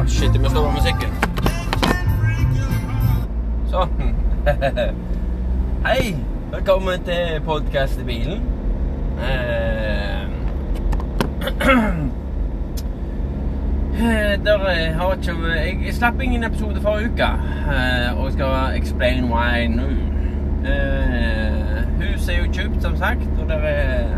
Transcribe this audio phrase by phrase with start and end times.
[0.00, 1.12] Å, shit, jeg må slå musikken.
[3.68, 4.14] Sånn.
[5.86, 6.16] Hei!
[6.54, 8.40] Velkommen til podkast i bilen.
[9.20, 10.24] Eh,
[14.46, 14.64] der
[14.96, 17.28] har ikke Jeg slapp ingen episode forrige uke,
[17.76, 19.84] eh, og jeg skal explain why nå.
[20.64, 24.08] Eh, huset er jo kjøpt, som sagt, og det er,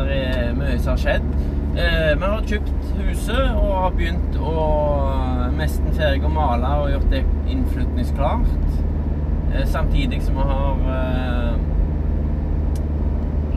[0.00, 1.28] der er mye som har skjedd.
[1.76, 4.62] Vi har kjøpt huset og har begynt å
[5.56, 8.48] nesten ferdig å male og gjort det innflytningsklart.
[9.54, 11.54] Eh, samtidig som vi har eh,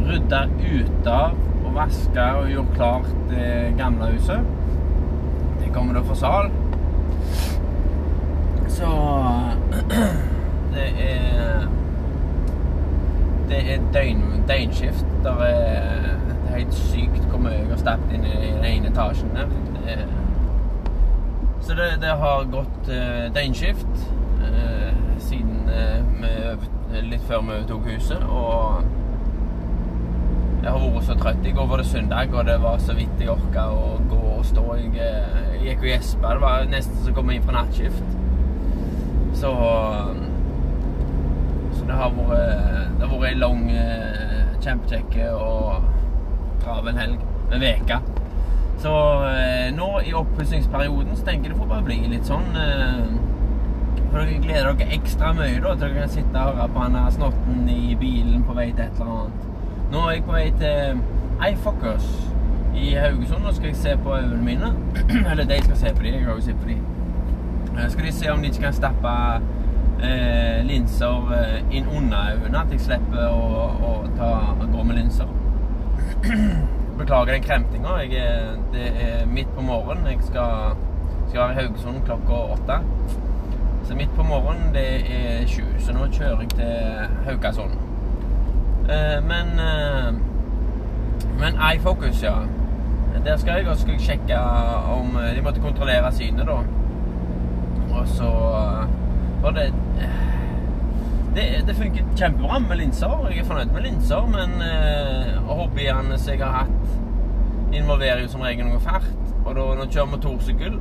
[0.08, 4.52] rydda ut av og vaska og gjort klart det gamle huset.
[5.62, 6.52] Det kommer da for sal.
[8.74, 8.90] Så
[10.74, 11.70] det er
[13.50, 15.06] Det er døgn, døgnskift.
[15.24, 16.23] Der er, er
[16.58, 19.52] helt sykt hvor mye jeg har stappet inn i den ene etasjen der.
[19.90, 20.04] Er,
[21.64, 23.94] så det, det har gått uh, døgnskift
[24.44, 24.90] uh,
[25.24, 28.26] siden uh, vi, litt før vi overtok huset.
[28.28, 28.84] Og
[30.64, 31.48] jeg har vært så trøtt.
[31.48, 34.46] I går var det søndag, og det var så vidt jeg orka å gå og
[34.48, 34.68] stå.
[34.82, 36.36] Jeg, jeg gikk og gjespa.
[36.36, 38.20] Det var nesten som å komme inn fra nattskift.
[39.40, 39.56] Så
[41.74, 43.64] Så det har vært Det har vært ei lang,
[44.64, 46.03] kjempekjekk og
[46.64, 48.00] travel helg med veka.
[48.84, 48.94] Så
[49.30, 53.14] eh, nå i oppussingsperioden så tenker jeg det får bare bli litt sånn eh,
[54.10, 56.98] For dere gleder dere ekstra mye da til dere kan sitte og høre på han
[57.14, 59.46] snotten i bilen på vei til et eller annet.
[59.94, 61.04] Nå er jeg på vei til
[61.52, 62.10] iFocus
[62.76, 63.46] i Haugesund.
[63.46, 64.74] Nå skal jeg se på øynene mine.
[65.32, 66.78] Eller de skal se på de, jeg har jo sett på de.
[67.74, 69.14] Nå skal de se om de ikke kan stappe
[70.04, 74.34] eh, linser eh, inn under øynene, at jeg slipper å, å ta,
[74.66, 75.30] gå med linser.
[77.00, 77.98] Beklager den kremtinga.
[78.74, 80.08] Det er midt på morgenen.
[80.08, 80.76] Jeg skal,
[81.30, 82.80] skal være i Haugesund klokka åtte.
[83.84, 84.86] Så midt på morgenen, det
[85.16, 85.64] er sju.
[85.80, 87.74] Så nå kjører jeg til Haugasund.
[88.90, 90.14] Eh, men eh,
[91.40, 92.34] Men iFocus, ja.
[93.26, 94.38] Der skal jeg, og så skal jeg sjekke
[94.92, 96.58] om De måtte kontrollere synet, da.
[98.00, 98.30] Og så
[99.42, 99.74] var det
[101.36, 103.28] det, det funker kjempebra med linser.
[103.30, 106.98] Jeg er fornøyd med linser, men eh, hobbyene som jeg har hatt,
[107.74, 109.08] involverer jo som regel noe fart.
[109.44, 110.76] Og da når du kjører motorsykkel,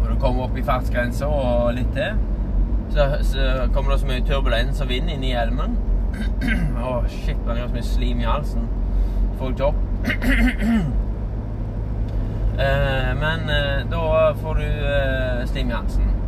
[0.00, 2.20] og du kommer opp i fartsgrensa og litt til,
[2.94, 5.76] så, så kommer det så mye turbulens og vind inn i hjelmen.
[6.80, 8.70] Å, oh, shit, man gjør så mye slim i halsen.
[9.40, 9.82] Får ikke opp.
[12.66, 14.06] eh, men eh, da
[14.40, 16.19] får du eh, slim i halsen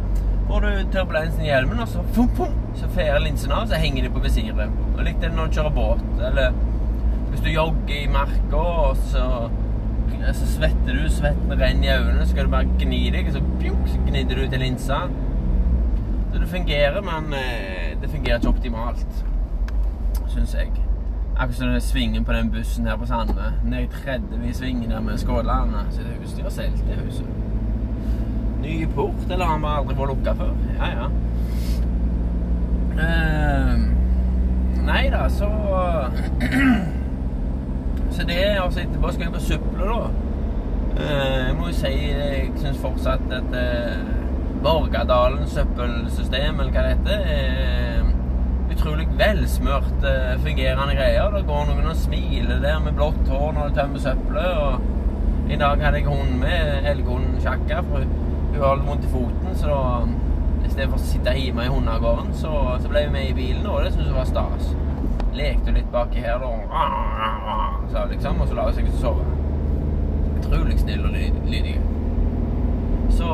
[0.53, 4.05] får du turbulensen i hjelmen, og så, fum, fum, så fer linsen av, så henger
[4.05, 4.75] de på visiret.
[4.93, 6.57] Og likt det når du kjører båt, eller
[7.31, 9.25] hvis du jogger i marka, og så,
[10.27, 13.45] så svetter du, svetten renner i øynene, så skal du bare gni deg, og så,
[13.63, 14.99] pjunk, så gnidder du til linsa.
[16.35, 17.33] Så det fungerer, men
[18.03, 19.23] det fungerer ikke optimalt,
[20.35, 20.69] syns jeg.
[21.33, 23.55] Akkurat som svingen på den bussen her på Sandve.
[23.65, 25.87] Ned i 30 i svingen der med Skålane.
[25.91, 27.42] Så det huset de har selt, det huset.
[28.63, 30.53] Ny port, eller har han aldri vært lukka før?
[30.79, 31.07] Ja, ja.
[32.93, 33.77] Uh,
[34.87, 35.49] nei da, så
[38.13, 40.11] Så det er altså etterpå skal jeg på Suple, da.
[40.93, 44.11] Uh, jeg må jo si jeg syns fortsatt at uh,
[44.63, 48.11] Borgadalen søppelsystem, eller hva det heter, er
[48.73, 51.33] utrolig velsmurt uh, fungerende greier.
[51.35, 54.53] Det går noen og smiler der med blått hår når du tømmer søppelet.
[54.67, 57.83] Og i dag hadde jeg hund med, elghunden Sjakka.
[58.53, 59.83] Hun har vondt i foten, så da
[60.67, 62.53] i stedet for å sitte hjemme i hundegården, så,
[62.83, 64.69] så ble vi med i bilen, og det syntes hun var stas.
[65.33, 66.51] Lekte litt baki her, da.
[67.93, 69.25] Så liksom, og så la hun seg ut og sove.
[70.37, 71.17] Utrolig snill og
[71.49, 71.75] lydig.
[73.13, 73.33] Så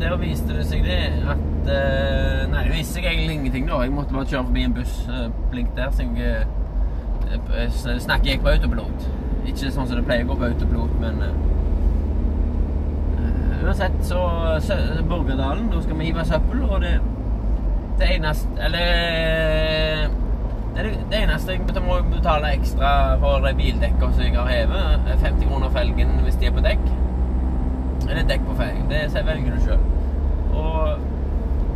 [0.00, 3.82] der viste det seg det at uh, Nei, det viste seg egentlig ingenting, da.
[3.84, 6.46] Jeg måtte bare kjøre forbi en buss, uh, blink der, så jeg
[7.26, 9.06] uh, snakket jeg på autopilot.
[9.46, 11.22] Ikke sånn som det pleier å gå på autopilot, men
[13.66, 14.20] uansett så,
[15.08, 17.00] Borgerdalen, da skal vi hive søppel, og det,
[17.98, 20.08] det eneste Eller
[20.76, 25.48] det, det eneste jeg må betale ekstra for de bildekkene som jeg har hevet, 50
[25.48, 26.88] kroner felgen hvis de er på dekk.
[28.10, 28.90] Eller dekk på felgen.
[28.90, 29.80] Det velger du sjøl.
[30.52, 30.90] Og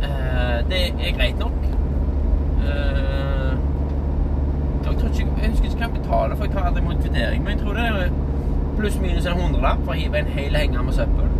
[0.05, 1.57] eh, det er greit nok.
[2.61, 3.51] Eh,
[4.85, 7.43] jeg, tror ikke, jeg husker ikke hva jeg betaler for jeg tar aldri mot kvittering,
[7.43, 8.15] men jeg tror det er
[8.77, 11.30] pluss-minus en hundrelapp for å hive en hel henger med søppel.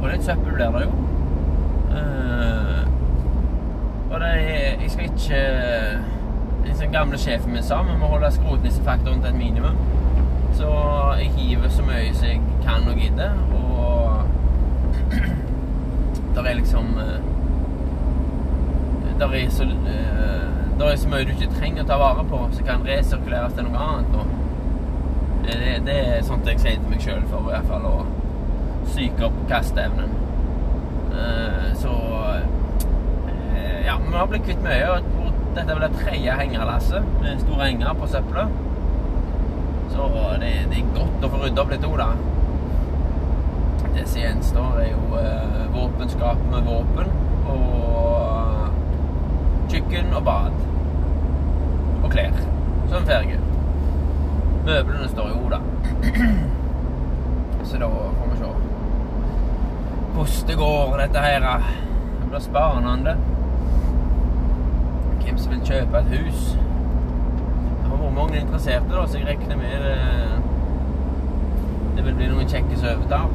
[0.00, 0.90] Og litt søppel blir det jo.
[1.90, 2.82] Uh,
[4.10, 5.40] og det er Jeg skal ikke
[6.64, 9.76] Den sånn gamle sjefen min sa vi må holde skrotnissefaktoren til et minimum.
[10.56, 10.70] Så
[11.18, 13.32] jeg hiver så mye som jeg kan og gidder.
[13.54, 14.24] og
[16.34, 17.20] der er liksom eh,
[19.18, 20.46] Der er så eh,
[20.78, 23.68] Der er så mye du ikke trenger å ta vare på, som kan resirkuleres til
[23.68, 24.14] noe annet.
[24.14, 24.26] Og
[25.44, 27.96] det, det er sånt jeg sier til meg sjøl for i hvert fall å
[29.00, 30.10] psyke opp kasteevnen.
[31.12, 31.88] Eh, Så
[33.56, 34.90] eh, Ja, vi har blitt kvitt mye.
[34.90, 34.98] og
[35.54, 38.44] Dette er vel det tredje hengerlasset med store henger på søpla.
[39.90, 40.10] Så
[40.40, 42.10] det, det er godt å få rydda opp litt òg, da.
[43.96, 47.10] Det som gjenstår, er jo eh, våpenskap med våpen
[47.50, 48.70] og
[49.72, 50.60] kjøkken og bad.
[52.04, 52.38] Og klær.
[52.92, 53.40] Som ferge.
[54.68, 55.60] Møblene står jo, da.
[57.70, 58.29] Så da får
[60.20, 61.40] hvordan det går, dette her.
[62.20, 63.16] Det blir spennende.
[65.24, 66.58] Hvem som vil kjøpe et hus.
[67.80, 69.96] Det har vært mange interesserte, da, så jeg regner med det,
[71.96, 73.32] det vil bli noen kjekke søvdager.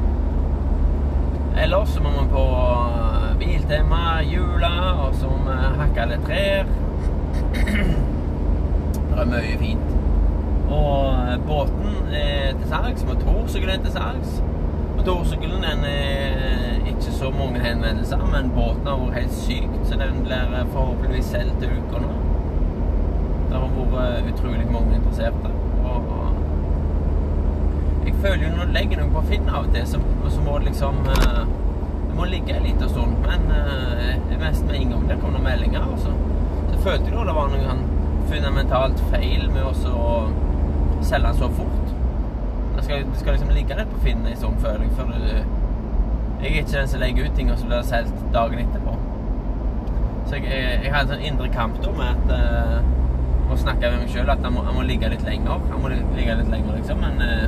[1.64, 2.46] Ellers så må vi på
[3.40, 6.66] Biltema, Jula, og så må vi hakke litt trær.
[9.16, 9.92] Det er mye fint.
[10.76, 14.42] Og båten er til salgs, motorsykkelen er til salgs.
[14.98, 16.75] Motorsykkelen er
[17.26, 21.72] så mange henvendelser, men båten har vært helt sykt, så den blir forhåpentligvis solgt til
[21.80, 22.12] uka nå.
[23.50, 25.50] Det har vært utrolig mange interesserte.
[25.90, 26.12] Og
[28.06, 30.04] jeg føler jo når du legger noe på Finn av og til, så,
[30.36, 31.42] så må det liksom eh,
[32.06, 33.18] Det må ligge en liten stund.
[33.26, 36.14] Men eh, mest med en gang der kom det meldinger, og så,
[36.86, 37.86] følte jeg jo det var noe sånn
[38.30, 39.74] fundamentalt feil med å
[41.02, 41.94] selge den så fort.
[42.78, 44.98] Det skal, det skal liksom ligge litt på Finn en føler jeg.
[45.00, 45.55] Før du
[46.42, 48.96] Jeg er ikke den som legger ut ting, og så blir det solgt dagen etterpå.
[50.26, 53.92] Så jeg, jeg, jeg har en sånn indre kamp da med at uh, Å snakke
[53.92, 55.62] med meg sjøl at han må, må ligge litt lenger.
[55.70, 57.04] Han må ligge litt lenger, liksom.
[57.04, 57.46] Men uh,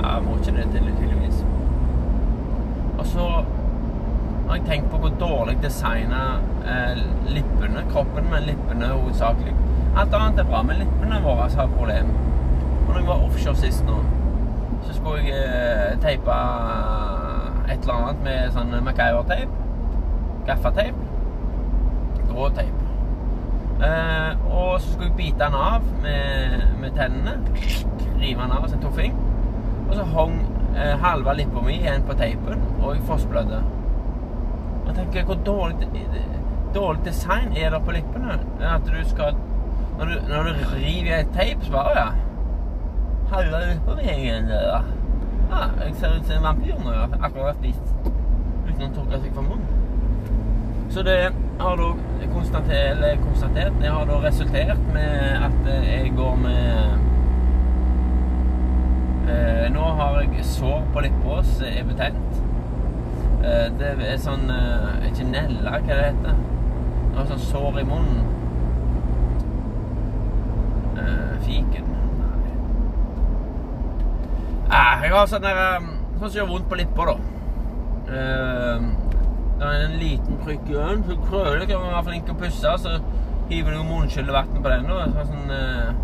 [0.00, 1.44] jeg må ikke det, tydeligvis.
[2.98, 3.28] Og så
[4.48, 6.22] har jeg tenkt på hvor dårlig designa
[6.68, 6.98] eh,
[7.32, 9.54] lippene, kroppen med lippene hovedsakelig.
[9.96, 12.20] Alt annet er bra, men lippene våre har problemer.
[12.84, 14.00] Og når jeg var offshore sist nå,
[14.84, 16.38] så skulle jeg eh, teipe
[17.68, 19.60] et eller annet med sånn MacGyver-teip.
[20.48, 21.04] Gaffateip.
[22.28, 22.80] Grå teip.
[23.84, 27.38] Eh, og så skulle jeg bite den av med, med tennene.
[28.20, 29.16] Rive den av som en toffing.
[29.88, 30.36] Og så hang
[30.76, 33.62] eh, halve lippa mi igjen på teipen, og jeg fossblødde.
[34.86, 35.88] Jeg tenker, hvor dårlig,
[36.74, 38.38] dårlig design er det på lippene?
[38.60, 39.36] At du skal
[39.98, 42.06] Når du, når du river i et teip, så bare ja.
[43.30, 44.88] Halve lippa mi igjen der.
[45.50, 46.92] Ja, jeg ser ut som en vampyr nå.
[46.92, 47.94] Jeg har akkurat spist
[48.68, 49.80] uten å tørke seg for munnen.
[50.94, 51.18] Så det
[51.60, 51.88] har da
[52.34, 57.04] konstatert, konstatert Det har da resultert med at jeg går med
[59.24, 62.40] Eh, nå har jeg sår på lippa som er betent.
[63.40, 66.42] Eh, det er sånn eh, Ikke nella, hva det heter.
[67.14, 68.20] Det er sånn sår i munnen.
[71.00, 71.88] Eh, fiken
[72.20, 72.52] Nei.
[74.68, 77.14] Ah, jeg har sånn der um, Sånn som gjør vondt på lippa, da.
[78.04, 82.38] Det er en liten prikk i øynene, så krøler jeg å være flink til å
[82.38, 82.92] pusse, så
[83.50, 84.90] hiver du munnskyllevann på den.
[84.94, 86.02] Og så sånn eh,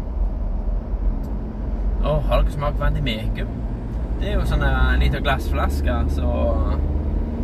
[2.00, 3.50] Oh, har dere smakt Vendimekum?
[4.20, 6.30] Det er jo sånn en liten glassflaske, så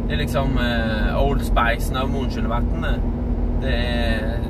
[0.07, 3.07] Det er liksom eh, Old Spicen av munnskyllevannet.
[3.63, 4.45] Det er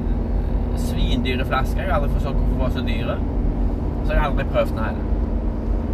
[0.81, 1.83] svindyre flasker.
[1.83, 3.19] Jeg har aldri forstått hvorfor de var så dyre.
[4.03, 5.06] Så jeg har aldri prøvd den heller.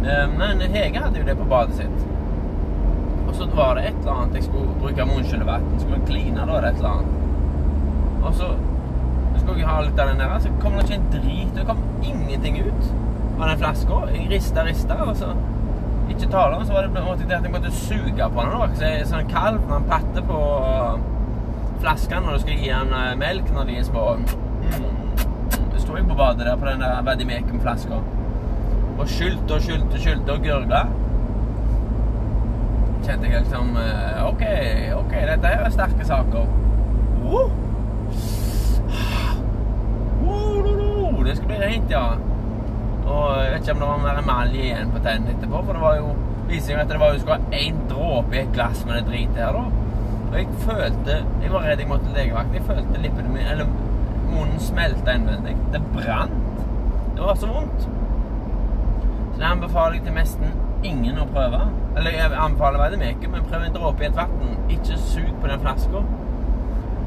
[0.03, 2.05] Eh, men Hege hadde jo det på badet sitt.
[3.27, 5.65] Og så var det et eller annet jeg skulle bruke munnskyllevann.
[5.79, 7.19] Skulle kline da, eller et eller annet.
[8.23, 8.51] Og så
[9.39, 11.55] skulle jeg ha litt av den der, så kom det ikke en drit.
[11.55, 12.91] Det kom ingenting ut
[13.39, 13.99] av den flaska.
[14.13, 15.31] Jeg rista, rista, og så
[16.11, 18.75] ikke tale om, så var det måtte jeg jeg måtte suge på den.
[18.79, 20.41] Det er sånn kalv han patter på
[21.83, 24.03] flaskene når du skal gi han eh, melk når de er små.
[24.19, 24.91] Mm.
[25.79, 28.03] Sto jeg på badet der på den der Vadimekum-flaska
[28.97, 30.83] og skylte og skylte skylte og gurgla.
[33.03, 34.43] Kjente jeg liksom eh, OK,
[34.97, 36.51] ok, dette er jo sterke saker.
[37.23, 37.49] Uh.
[40.23, 42.05] Uh, det skal bli rent, ja.
[43.03, 45.83] Og jeg vet ikke om det var mer emalje igjen på tennene etterpå, for det
[45.83, 46.13] var jo
[46.47, 49.41] viser at det var jo skulle ha én dråpe i et glass med det dritet
[49.41, 49.65] her, da.
[50.33, 52.55] Og jeg følte Jeg var redd jeg måtte til legevakt.
[52.57, 53.67] Jeg følte lippene mine Eller
[54.31, 55.53] munnen smelta innvendig.
[55.73, 56.63] Det brant.
[57.13, 57.89] Det var så vondt.
[59.33, 60.51] Så det anbefaler jeg til nesten
[60.85, 61.61] ingen å prøve.
[61.97, 64.57] Eller jeg anbefaler Vademekum, men prøv en dråpe i et vann.
[64.69, 66.03] Ikke sug på den flaska.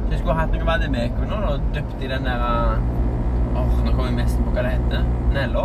[0.07, 2.47] Så jeg skulle hatt noe Vademekum nå, og dypt i den der
[3.57, 5.07] Åh, oh, nå kommer jeg mest på hva det heter.
[5.33, 5.63] Nella.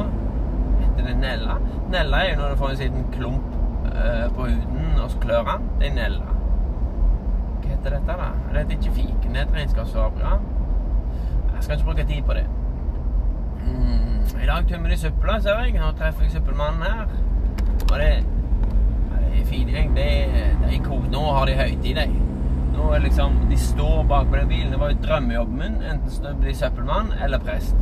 [0.79, 1.57] Heter det Nella?
[1.91, 3.57] Nella er jo når du får en liten klump
[3.89, 5.65] uh, på huden, og så klør han.
[5.81, 6.37] Det er Nella.
[7.57, 8.29] Hva heter dette, da?
[8.45, 10.47] Det heter ikke fiken, det er et regnskapsprogram.
[11.55, 12.45] Jeg skal ikke bruke tid på det.
[13.65, 15.73] Mm, I dag tømmer de søpla, ser jeg.
[15.79, 17.07] Nå treffer jeg søppelmannen her.
[17.91, 18.11] Og det,
[19.11, 19.95] det er fin gjeng.
[19.95, 20.09] Det
[20.61, 21.07] det er kos.
[21.11, 22.05] Nå har de høytid, de.
[22.71, 24.71] Nå er liksom, De står bak på den bilen.
[24.71, 25.81] Det var jo drømmejobben min.
[25.93, 27.75] Enten å bli søppelmann eller prest.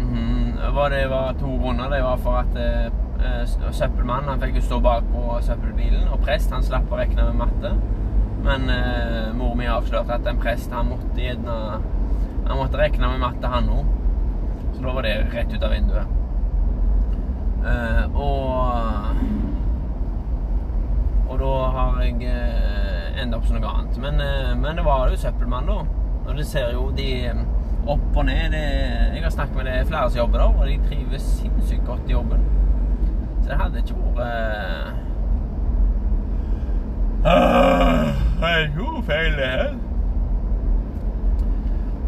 [0.00, 1.92] Mm, det var to grunner.
[1.94, 6.52] Det var for at eh, søppelmannen han fikk jo stå bak på søppelbilen, og prest
[6.54, 7.72] han slapp å regne med matte.
[8.44, 11.56] Men eh, mor mi avslørte at en prest han måtte gjerne
[12.48, 13.90] Han måtte regne med matte, han òg.
[14.80, 16.06] Så da var det rett ut av vinduet.
[17.68, 19.10] Eh, og
[21.30, 23.98] Og da har jeg eh, enda opp som noe annet.
[24.00, 25.84] Men, eh, men det var jo søppelmann, da.
[26.24, 27.42] Og det ser jo de eh,
[27.84, 28.56] opp og ned.
[28.56, 28.62] Det,
[29.14, 32.16] jeg har snakket med det flere som jobber der, og de trives sinnssykt godt i
[32.16, 32.48] jobben.
[33.42, 34.26] Så det hadde ikke vært
[37.28, 38.08] uh,
[38.40, 39.89] Det er jo feil, det her.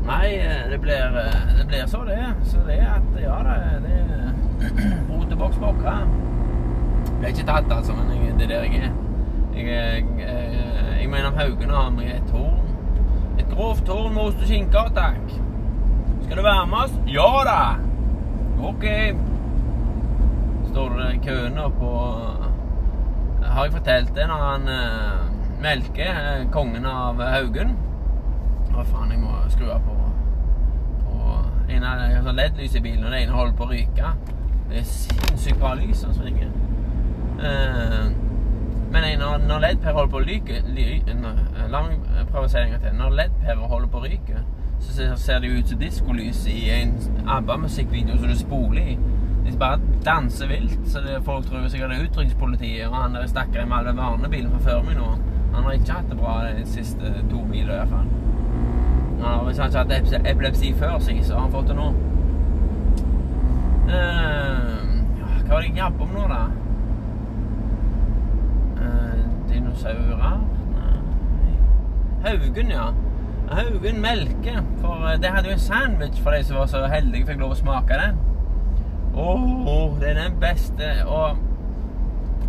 [0.06, 2.34] Nei, eh, det blir, eh, det blir så, det.
[2.44, 3.54] Så det er at Ja, da,
[3.84, 5.92] det, er det Roteboks bokka.
[7.20, 8.90] Ble ikke tatt, altså, men jeg, det er der jeg er.
[9.54, 10.06] Jeg, jeg,
[11.00, 12.66] jeg, mener Haugen har meg et horn.
[13.38, 15.36] Et grovt horn med ost og skinke, takk.
[16.24, 16.98] Skal du være med oss?
[17.06, 17.60] Ja da!
[18.62, 18.86] OK.
[20.72, 21.78] Står det i køen oppå...
[21.78, 24.68] på Har jeg fortalt det når han
[25.62, 27.76] melker kongen av Haugen?
[28.72, 29.96] Hva faen, jeg må skru på,
[31.72, 34.12] en av sånn LED-lys i bilen, og det ene holder på å ryke.
[34.70, 36.50] Det er sinnssykt bra lys som svinger.
[37.42, 38.10] Uh,
[38.92, 40.58] men når, når LED-pærer holder på å ryke
[41.72, 42.98] La meg prøve å si det en gang til.
[42.98, 44.42] Når LED-pærer holder på å ryke
[44.82, 46.94] så ser det ut som diskolys i en
[47.28, 48.96] ABBA-musikkvideo som du spoler i.
[49.46, 50.78] De bare danser vilt.
[50.90, 52.88] Så folk tror sikkert det er utrykningspolitiet.
[52.88, 55.08] Og han der stakkaren med alle vanebilen fra før meg nå,
[55.54, 58.10] han har ikke hatt det bra de siste to milene i hvert fall.
[59.22, 61.92] Ja, hvis han ikke hadde epilepsi før seg, så har han fått det nå.
[63.92, 64.82] Uh,
[65.42, 66.42] hva var det jeg jobba om nå, da?
[68.80, 70.42] Uh, dinosaurer?
[72.22, 72.88] Nei Haugen, ja.
[73.50, 74.58] Haugen melke.
[74.80, 77.56] For eh, det hadde jo en sandwich for de som var så heldige fikk lov
[77.56, 78.20] å smake den.
[79.18, 80.92] Åh, det er den beste.
[81.06, 81.36] Og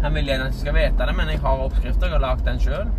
[0.03, 2.08] han vil gjerne at jeg skal vite det, men jeg har oppskrifter.
[2.08, 2.94] Jeg har lagd den sjøl.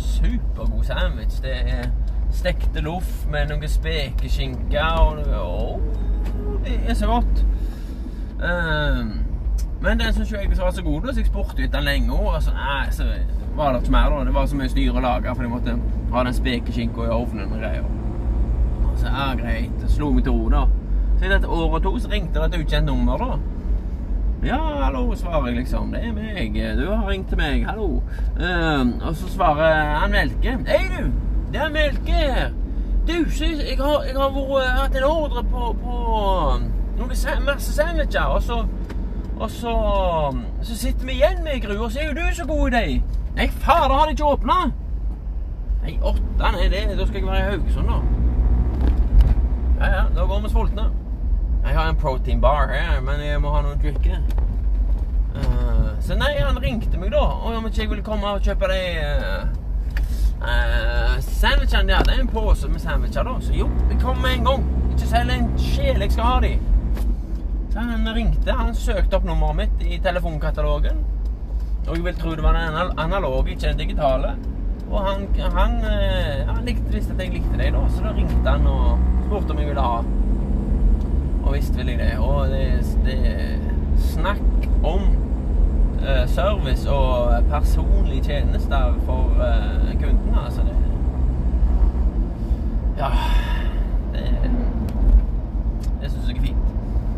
[0.00, 1.36] Supergod sandwich.
[1.44, 1.92] Det er
[2.32, 6.02] stekte loff med noe spekeskinke og noe
[6.64, 7.44] det er så godt.
[8.42, 9.10] Um,
[9.82, 12.12] men den syns jeg var så god, så jeg spurte etter den lenge.
[12.12, 13.04] Og så, nei, så
[13.56, 14.10] var det ikke mer.
[14.10, 14.24] da.
[14.24, 15.78] Det var så mye styr å lage, for de måtte
[16.12, 17.88] ha den spekeskinka i ovnen og greier.
[18.84, 19.74] Og så, ja, greit.
[19.80, 20.66] Det slo meg til ro, da.
[21.16, 23.40] Så etter et år og to så ringte det et ukjent nummer, da.
[24.42, 25.92] Ja, hallo, svarer jeg liksom.
[25.94, 26.56] Det er meg.
[26.78, 27.66] Du har ringt til meg.
[27.66, 28.02] Hallo.
[28.38, 30.58] Uh, og så svarer han Melke.
[30.66, 31.31] Hei, du.
[31.52, 32.52] Det er Melke her.
[33.06, 35.96] Du, jeg har, jeg har vært, hatt en ordre på, på
[36.98, 37.10] noen
[37.44, 38.62] masse sandwicher, og så
[39.42, 39.74] og så,
[40.62, 43.02] så sitter vi igjen med Gru, og så er jo du så god i deg.
[43.36, 44.58] Nei, fader, har de ikke åpna?
[45.82, 47.96] Nei, åtte, nei, det, da skal jeg være i Haugesund, da.
[49.80, 50.84] Ja, ja, da går vi sultne.
[51.64, 54.20] Jeg har en protein bar her, men jeg må ha noe å drikke.
[55.34, 58.80] Uh, så nei, han ringte meg da, om ikke jeg ville komme og kjøpe de
[59.02, 59.61] uh,
[60.42, 62.18] uh, sandwichene de hadde.
[62.20, 63.38] En pose med sandwicher, da.
[63.40, 64.68] Så jo, jeg kommer med en gang.
[64.92, 66.52] Ikke selg en sjel, jeg skal ha de.
[67.72, 68.56] Så han ringte.
[68.58, 71.04] Han søkte opp nummeret mitt i telefonkatalogen.
[71.86, 74.36] Og jeg vil tro det var den analoge, ikke den digitale.
[74.92, 75.24] Og han,
[75.56, 79.00] han, eh, han likte visst at jeg likte dem, da, så da ringte han og
[79.24, 80.02] spurte om jeg ville ha.
[81.42, 82.18] Og visst ville jeg det.
[82.20, 82.66] Og det,
[83.06, 83.20] det
[84.02, 85.21] Snakk om
[86.26, 90.62] service og personlige tjenester for uh, kundene, altså.
[90.62, 90.74] Det
[92.98, 93.10] Ja.
[94.12, 94.50] Det,
[96.00, 96.66] det syns jeg er fint.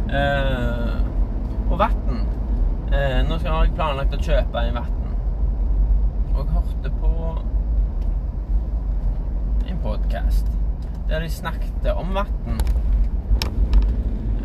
[0.08, 2.20] Uh, og vann.
[3.28, 4.92] Nå skal jeg planlagt å kjøpe en vann.
[6.34, 7.12] Og jeg hørte på
[9.70, 10.46] en podkast
[11.08, 12.83] der de snakket om vann.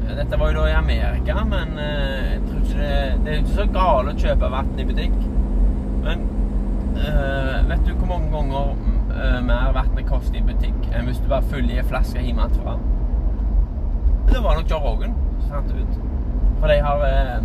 [0.09, 3.45] Uh, dette var jo da i Amerika, men jeg tror ikke det, det er jo
[3.45, 5.17] ikke så galt å kjøpe vann i butikk.
[6.03, 6.27] Men
[7.69, 11.79] vet du hvor mange ganger mer vann koster i butikk enn hvis du bare fyller
[11.79, 12.73] en flaske hjemmefra?
[14.31, 15.13] Det var nok Joe Rogan
[15.49, 15.95] fant ut.
[16.59, 17.39] For de har eh,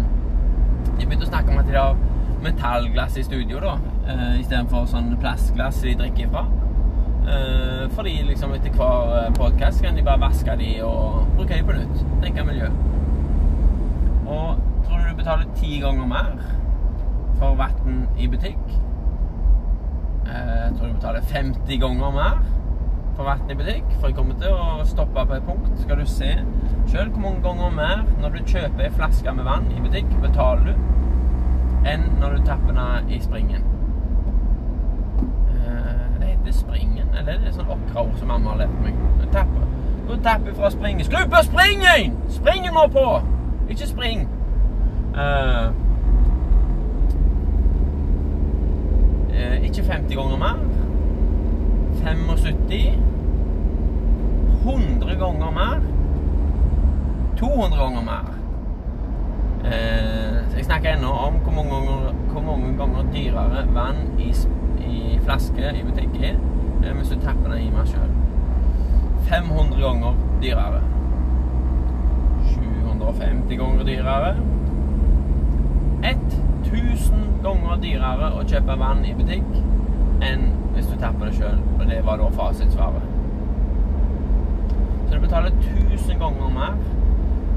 [0.98, 1.96] De begynte å snakke om at de har
[2.44, 3.78] metallglass i studio, da.
[4.10, 6.44] Eh, Istedenfor sånn plastglass de drikker fra.
[7.24, 11.64] Eh, fordi liksom etter hver eh, podkast kan de bare vaske de og bruke de
[11.64, 12.02] på nytt.
[12.22, 12.68] Tenke miljø.
[14.26, 16.34] Og tror du du betaler ti ganger mer
[17.38, 18.76] for vann i butikk.
[20.26, 22.40] Jeg tror du betaler 50 ganger mer
[23.16, 23.88] for vann i butikk.
[24.00, 25.72] For jeg kommer til å stoppe på et punkt.
[25.80, 26.32] Skal du se
[26.90, 30.74] sjøl hvor mange ganger mer når du kjøper ei flaske med vann i butikk, betaler
[30.74, 30.74] du,
[31.88, 33.73] enn når du tapper den i springen.
[36.44, 38.98] Det springen, eller er det sånn okraord som mamma har lært meg?
[39.20, 40.52] Nå tapper.
[40.54, 41.04] Fra springen.
[41.06, 42.16] Skru på springen!
[42.28, 43.06] Springen må på!
[43.72, 44.26] Ikke spring.
[45.16, 45.72] Uh,
[49.32, 50.60] uh, ikke 50 ganger mer.
[52.04, 53.00] 75.
[54.64, 55.80] 100 ganger mer.
[57.40, 58.34] 200 ganger mer.
[59.64, 64.32] Eh, jeg snakker ennå om hvor mange ganger, hvor mange ganger dyrere vann i
[65.24, 66.36] flaske i butikk eh,
[66.96, 68.10] hvis du tapper den i meg sjøl.
[69.28, 70.82] 500 ganger dyrere.
[72.50, 74.34] 750 ganger dyrere.
[76.04, 79.48] 1000 ganger dyrere å kjøpe vann i butikk
[80.24, 81.62] enn hvis du tapper det sjøl.
[81.78, 83.08] Og det var da fasitsvaret.
[85.08, 86.76] Så du betaler 1000 ganger mer.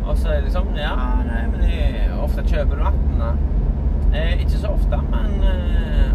[0.08, 0.96] Og så er det liksom Ja,
[1.28, 3.44] nei, men jeg, ofte kjøper du vann.
[4.16, 6.14] Eh, ikke så ofte, men eh, eh,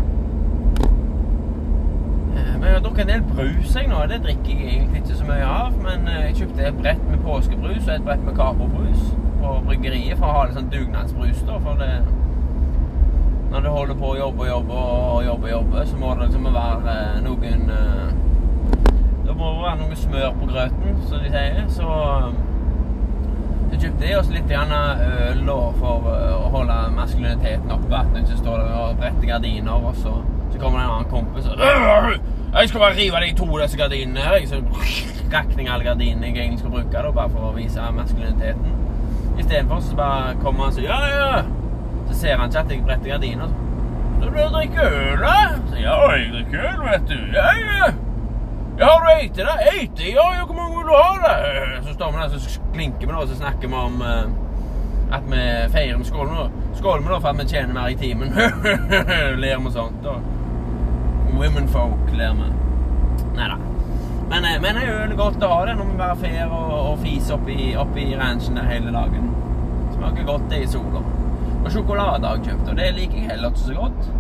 [2.33, 4.01] Men jeg har drukket en del brus jeg nå.
[4.11, 5.79] Det drikker jeg egentlig ikke så mye av.
[5.85, 9.07] Men eh, jeg kjøpte et brett med påskebrus og et brett med Capo-brus
[9.43, 11.47] på bryggeriet for å ha litt sånn dugnadsbrus.
[11.49, 11.95] da, for det
[13.53, 16.29] når du holder på å jobbe og jobbe og jobbe, og jobbe, så må det
[16.29, 18.15] liksom være eh, noen eh,
[19.27, 21.59] Det må være noe smør på grøten, som de sier.
[21.69, 21.89] Så
[23.75, 27.93] jeg kjøpte jeg også litt grann øl da, for eh, å holde maskuliniteten oppe.
[28.01, 30.15] At du ikke står der og bretter gardiner, og så,
[30.53, 31.59] så kommer det en annen kompis og
[32.53, 34.47] Jeg skal bare rive deg i to disse gardinene her.
[34.47, 34.61] Så
[35.33, 38.79] Så jeg alle gardinene jeg egentlig skal bruke, da, bare for å vise maskuliniteten.
[39.39, 41.43] Istedenfor så bare kommer han og sier ja, ja.
[42.09, 43.55] Så ser han ikke at jeg bretter gardiner.
[44.21, 45.37] Så du drikker øl, da?
[45.71, 47.17] Så, ja, jeg drikker øl, vet du.
[47.33, 47.93] Ja, ja.
[48.79, 49.57] Ja, har du eite det?
[49.73, 50.13] Eite?
[50.13, 51.87] Ja, ja, hvor mange vil du ha det?
[51.87, 55.27] Så står vi der så klinker vi da, og så snakker vi om eh, at
[55.29, 56.61] vi feirer med skålen.
[56.75, 58.33] Skåler vi da for at vi tjener mer i timen.
[59.45, 60.01] ler vi sånt.
[60.05, 60.17] da.
[61.39, 62.49] Womenfolk ler vi.
[63.37, 63.59] Neida.
[64.31, 66.73] Men, eh, men det er jo godt å ha det når vi bare fer og,
[66.93, 69.31] og fiser oppi, oppi ranchen der hele dagen.
[69.97, 71.03] Smaker godt det i sola.
[71.63, 74.11] Og sjokolade har jeg kjøpt, og det liker jeg heller ikke så godt.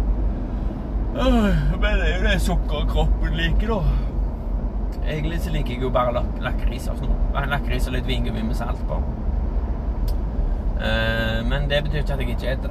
[1.13, 3.81] Men det er jo det sukkeret kroppen liker, da.
[5.03, 7.41] Egentlig så liker jeg jo bare lak lakris og snop.
[7.51, 9.01] Lakris og litt vingummi med salt på.
[10.83, 12.71] Eh, men det betyr ikke at jeg ikke spiser det.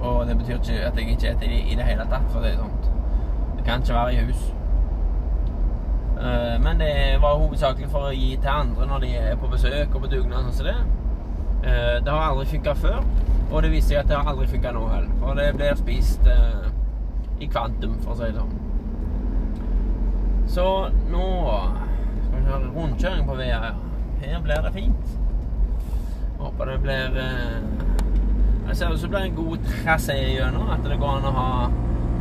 [0.00, 2.54] Og det betyr ikke at jeg ikke spiser det i det hele tatt, for det
[2.54, 2.91] er sånt.
[3.62, 4.54] Det kan ikke være i hus.
[6.22, 9.94] Eh, men det var hovedsakelig for å gi til andre når de er på besøk
[9.94, 10.48] og på dugnad.
[10.48, 10.74] Sånn som det.
[11.70, 12.98] Eh, det har aldri funka før,
[13.52, 15.12] og det viser seg at det har aldri funka nå heller.
[15.20, 16.66] For det blir spist eh,
[17.38, 18.58] i kvantum, for å si det sånn.
[20.56, 20.66] Så
[21.12, 21.28] nå
[22.24, 23.78] skal vi kjøre rundkjøring på veien her.
[24.42, 25.14] Blir det fint.
[26.42, 27.22] Håper det blir
[28.66, 30.66] Jeg ser ut som det blir en god trasé gjennom.
[30.74, 31.48] At det går an å ha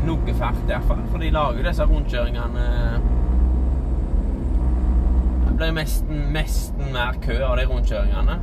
[0.05, 1.01] noe fart, i hvert fall.
[1.11, 2.67] For de lager disse rundkjøringene
[5.47, 8.37] Det blir nesten, nesten mer kø av de rundkjøringene.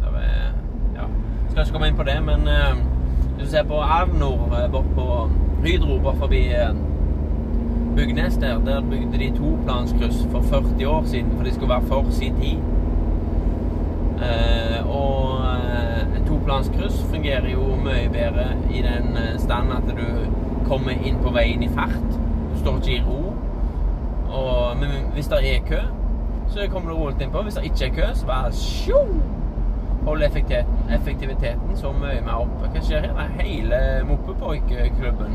[0.00, 0.54] Det er,
[0.96, 1.08] ja.
[1.50, 2.80] Skal ikke komme inn på det, men uh,
[3.34, 5.06] hvis du ser på Avnor eh, bort på
[5.64, 6.72] Hydro forbi eh,
[7.96, 12.06] Bygnes der, der bygde de toplanskryss for 40 år siden, for de skulle være for
[12.10, 12.58] sin tid.
[14.20, 20.04] Eh, og eh, toplanskryss fungerer jo mye bedre i den eh, stand at du
[20.70, 22.18] kommer inn på veien i fart.
[22.52, 23.20] Du står ikke i ro.
[24.30, 25.80] Og, men hvis det er kø,
[26.50, 27.42] så kommer du rolig innpå.
[27.42, 29.02] Hvis det ikke er kø, så bare sjo!
[30.04, 32.70] Holder effektiviteten, effektiviteten så mye mer oppe.
[32.72, 33.16] Hva skjer her?
[33.18, 35.34] Det er hele Moppepoik-klubben.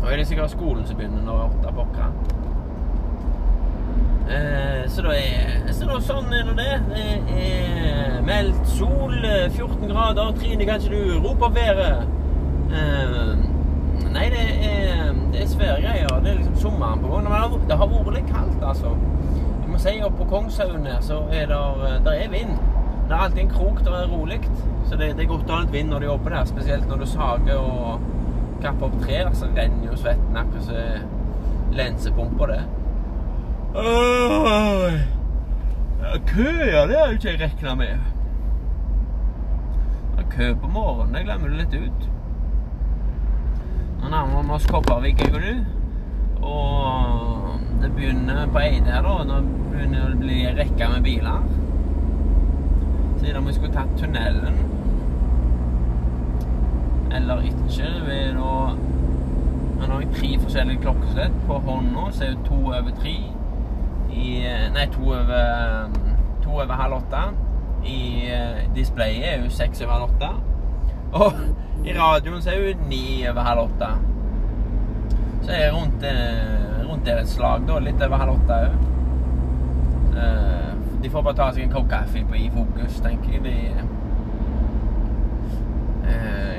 [0.00, 2.14] Nå er det sikkert skolen som begynner når åtte pokker.
[4.32, 6.72] Eh, så da er så da, sånn er det.
[6.88, 7.04] Det
[7.42, 10.32] er meldt sol, eh, 14 grader.
[10.38, 12.08] Trine, kan ikke du rope opp været?
[12.72, 13.31] Eh,
[14.12, 16.12] nei, det er, det er svære greier.
[16.24, 17.28] Det er liksom sommeren på gang.
[17.30, 18.92] Men det har vært litt kaldt, altså.
[19.62, 21.60] Jeg må si oppe på Kongshaugen her, så er det
[22.04, 22.52] der er vind.
[23.08, 24.40] Det er alltid en krok der det er rolig.
[24.88, 26.44] Så det, det er godt å ha litt vind når du jobber der.
[26.50, 28.04] Spesielt når du sager og
[28.62, 32.62] kapper opp trær, så renner jo svetten akkurat som lensepumper, det.
[36.28, 38.08] Køer, det har jo ikke jeg regna med.
[40.18, 42.11] Er kø på morgenen, det glemmer du litt ut.
[44.02, 45.54] Han nærmer oss Kopervik, jeg og du.
[46.46, 49.16] Og det begynner på Eide her, da.
[49.28, 51.48] Nå begynner det å bli rekka med biler.
[53.20, 54.62] Siden om vi skulle tatt tunnelen
[57.12, 58.52] eller ikke, det da
[59.82, 63.14] Nå har jeg tre forskjellige klokkeslett på hånda, så er det to over tre
[64.12, 64.26] i
[64.74, 65.88] Nei, to over,
[66.44, 67.22] to over halv åtte.
[67.84, 70.30] I eh, displayet er jo seks over halv åtte.
[71.12, 71.32] Og
[71.84, 73.90] i radioen så er hun ni over halv åtte.
[75.42, 77.78] Så er jeg rundt, eh, rundt der et slag, da.
[77.82, 78.80] Litt over halv åtte òg.
[81.02, 83.42] De får bare ta seg en kopp kaffe på i fokus, tenker jeg.
[83.42, 83.54] De,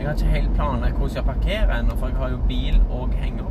[0.04, 2.82] jeg har ikke helt planlagt hvordan jeg skal parkere ennå, for jeg har jo bil
[2.90, 3.46] og henger.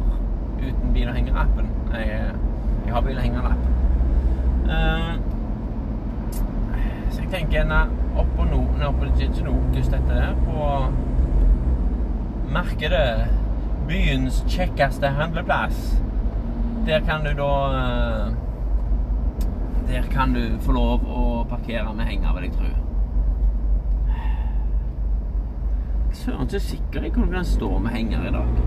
[0.59, 1.71] Uten bil og henger-appen.
[1.95, 2.09] Jeg,
[2.87, 3.71] jeg, har bil og henger-appen.
[7.11, 7.73] Så jeg tenker en
[8.17, 10.57] opp på no, opp på Giginokus, dette der, på
[12.53, 13.29] markedet.
[13.89, 15.97] Byens kjekkeste handleplass.
[16.87, 18.33] Der kan du da uh,
[19.89, 22.73] Der kan du få lov å parkere med henger, vil jeg tro.
[26.23, 28.59] søren ikke sikker jeg kunne stå med henger i dag.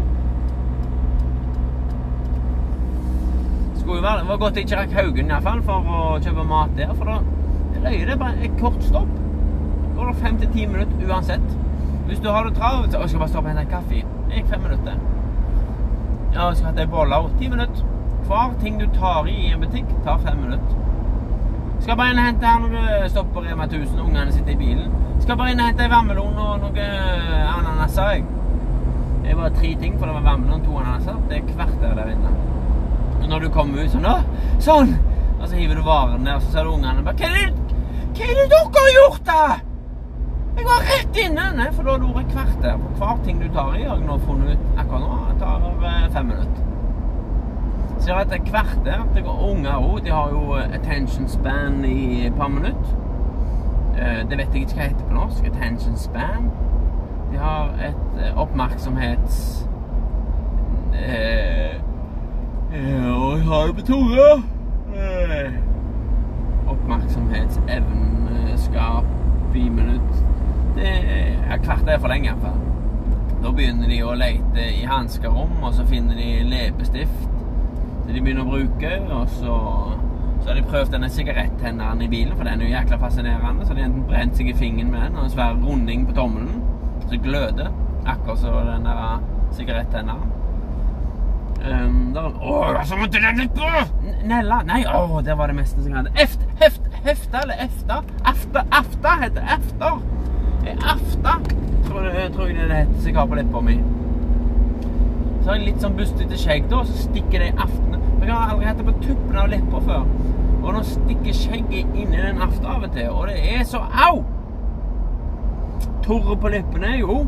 [3.80, 6.74] Skulle jo være, det var godt jeg ikke rakk Haugen iallfall for å kjøpe mat
[6.78, 7.20] der, for da
[7.86, 9.25] løy det bare et kort stopp.
[9.96, 11.58] Går det fem til ti minutter uansett.
[12.06, 14.02] Hvis du har det travelt så skal bare stoppe og hente en kaffe.
[14.30, 14.98] Det gikk fem minutter.
[16.34, 17.30] Ja, jeg skal ha ei bolle òg.
[17.40, 17.92] Ti minutter.
[18.26, 20.82] Hver ting du tar i i en butikk, tar fem minutter.
[21.82, 24.58] Skal bare inn og hente her når du stopper Rema 1000 og ungene sitter i
[24.60, 24.96] bilen.
[25.22, 28.10] Skal bare inn og hente ei vannmelon og noen eh, ananaser.
[28.16, 28.26] jeg.
[29.24, 31.22] Det er bare tre ting, for det var vannmelon og to ananaser.
[31.30, 32.34] Det er kvarter der inne.
[33.22, 34.18] Og når du kommer ut sånn Å,
[34.62, 34.98] sånn!
[35.40, 37.78] Og så hiver du varen der, og så ser du ungene bare Hva er det,
[38.16, 39.75] hva er det dere har gjort, da?
[40.56, 41.46] Jeg går rett inne!
[41.58, 43.84] Nei, for da har du ordet et kvarter på hver ting du tar i.
[43.84, 45.10] Har jeg nå funnet ut akkurat nå.
[45.32, 45.58] Det tar
[45.92, 46.64] eh, fem minutter.
[48.00, 50.06] Så det er et kvarter til unger òg.
[50.06, 52.96] De har jo attention span i et par minutter.
[53.98, 55.46] Eh, det vet jeg ikke hva heter på norsk.
[55.46, 56.52] Attention span.
[57.32, 59.68] De har et eh, oppmerksomhets...
[60.96, 61.76] Eh,
[62.76, 64.30] og jeg har det på tunga!
[66.68, 69.06] Oppmerksomhetsevneskap
[69.56, 70.35] i minutt.
[70.76, 72.64] Det er hvert er for lenge, For.
[73.44, 77.32] Da begynner de å lete i hanskerom, og så finner de leppestift
[78.06, 79.56] som de begynner å bruke, og så
[80.46, 83.66] så har de prøvd denne sigarettenneren i bilen, for den er jo jækla fascinerende.
[83.66, 86.60] Så de har brent seg i fingeren med den og en svær runding på tommelen.
[87.10, 87.72] Det gløder.
[88.06, 89.24] Akkurat som den der
[89.58, 90.34] sigarettenneren.
[91.66, 93.70] Um, der, å, så måtte den litt på!
[94.30, 94.60] Nella?
[94.70, 96.14] Nei, å, det var det meste som hadde.
[96.22, 98.04] Eft, heft, hefta eller efta?
[98.22, 99.50] Afta, afta heter.
[99.58, 99.98] Efter.
[100.74, 101.38] Afta,
[101.88, 103.76] tror, jeg, tror jeg det heter som jeg har på leppa mi.
[105.42, 108.00] Så har jeg litt sånn bustete skjegg, da, og så stikker det i aftene.
[108.26, 110.08] Jeg har aldri hatt det på tuppen av leppa før.
[110.64, 114.24] Og nå stikker skjegget inni den aften av og til, og det er så au!
[116.06, 117.20] Torre på leppene, jo.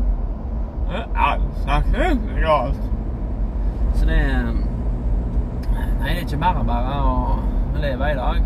[2.42, 2.82] Galt.
[3.98, 4.18] Så det
[5.98, 7.14] Nei, det er ikke bare bare å
[7.82, 8.44] leve i dag.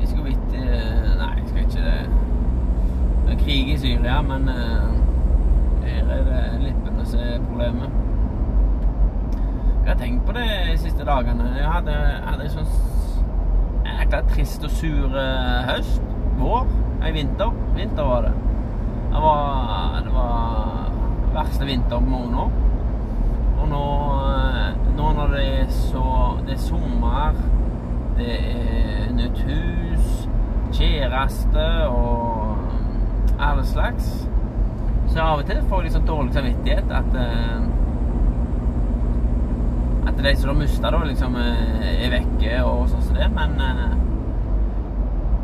[0.00, 2.33] Jeg skulle vidt eh, Nei, jeg skal ikke det.
[3.24, 4.88] Det er krig i Syria, men eh,
[5.84, 7.90] her er det Lippen som er problemet.
[9.84, 11.50] Jeg har tenkt på det de siste dagene.
[11.58, 16.02] Jeg hadde, hadde en sånn ekte trist og sur eh, høst.
[16.38, 16.68] Vår.
[17.00, 17.52] Nei, vinter.
[17.76, 18.34] Vinter var det.
[19.12, 20.90] Det var, det var
[21.34, 22.50] verste vinter på mange år.
[23.60, 23.84] Og nå,
[24.28, 26.06] eh, nå når det er så
[26.46, 27.36] Det er sommer,
[28.18, 30.28] det er nytt hus,
[30.76, 32.33] kjæreste og
[33.38, 34.28] alle slags
[35.06, 37.70] Så av og til får jeg litt sånn dårlig samvittighet at uh,
[40.04, 43.28] at de som har mista, da, liksom eh, er vekke og sånn som det.
[43.32, 43.94] Men uh,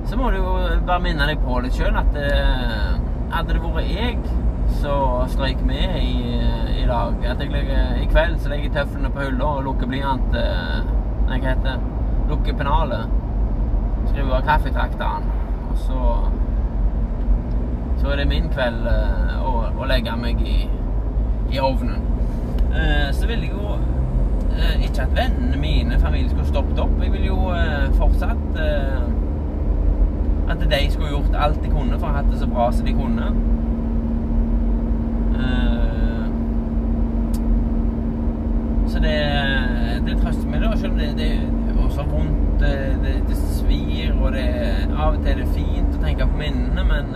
[0.08, 0.52] så må du jo
[0.86, 2.98] bare minne deg på litt sjøl at uh,
[3.32, 4.18] hadde det vært jeg
[4.80, 6.36] som strøyk med i,
[6.82, 9.90] i dag At jeg legger, i kveld så legger jeg tøflene på hylla og lukker
[9.90, 11.74] blyant Nei, hva heter det?
[12.30, 13.10] Lukker pennalet.
[14.10, 15.26] Skriver kaffetrakteren.
[15.70, 16.00] Og så
[18.00, 20.58] Så er det min kveld å, å legge meg i,
[21.52, 22.06] i ovnen.
[23.12, 26.96] så vil jeg jo uh, ikke at vennene mine, familien, skulle stoppet opp.
[27.02, 27.38] Jeg vil jo
[27.98, 28.60] fortsatt
[30.50, 32.86] at de skulle gjort alt de kunne for å ha hatt det så bra som
[32.86, 33.30] de kunne.
[38.90, 39.18] Så det,
[40.06, 40.76] det trøster meg, da.
[40.76, 42.72] Selv om det, det er også vondt, det,
[43.28, 44.48] det, svir, og det,
[44.96, 47.14] av og til er det fint å tenke på minnene, men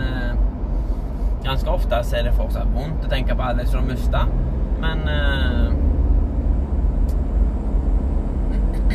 [1.45, 4.21] ganske ofte så er det fortsatt vondt å tenke på alle som har mista.
[4.81, 5.69] Men eh,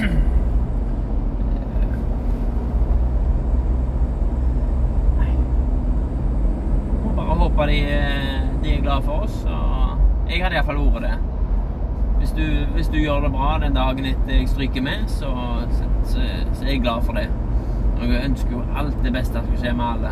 [7.04, 7.78] Må bare håpe de,
[8.62, 9.36] de er glad for oss.
[9.46, 11.16] Og jeg hadde iallfall vært det.
[12.20, 15.30] hvis du, hvis du gjør det bra den dagen etter jeg stryker med, så,
[15.70, 16.18] så, så,
[16.52, 17.28] så er jeg glad for det.
[18.00, 20.10] Og jeg ønsker jo alt det beste skal skje med alle.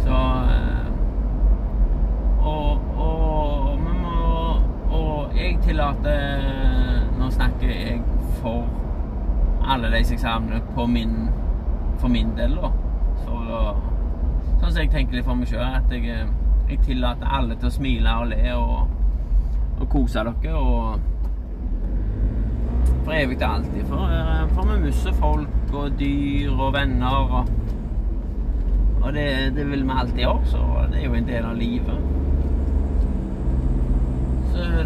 [0.00, 0.16] Så
[0.54, 0.80] eh,
[2.40, 4.12] Og, og, vi må,
[4.96, 8.02] og jeg tillater Nå snakker jeg
[8.40, 8.68] for
[9.70, 11.28] alle disse savner på min,
[12.00, 12.70] for min del, da.
[13.24, 13.62] For å
[14.60, 16.32] Sånn som jeg tenker litt for meg sjøl, at jeg, eh,
[16.68, 18.90] jeg tillater alle til å smile og le og,
[19.80, 20.52] og kose dere.
[20.52, 20.98] og
[23.04, 23.86] for evig og alltid.
[23.88, 27.16] For, eh, for vi mister folk og dyr og venner.
[27.40, 27.48] Og,
[29.02, 32.09] og det, det, vil vi alltid gjøre, så det er jo en del av livet.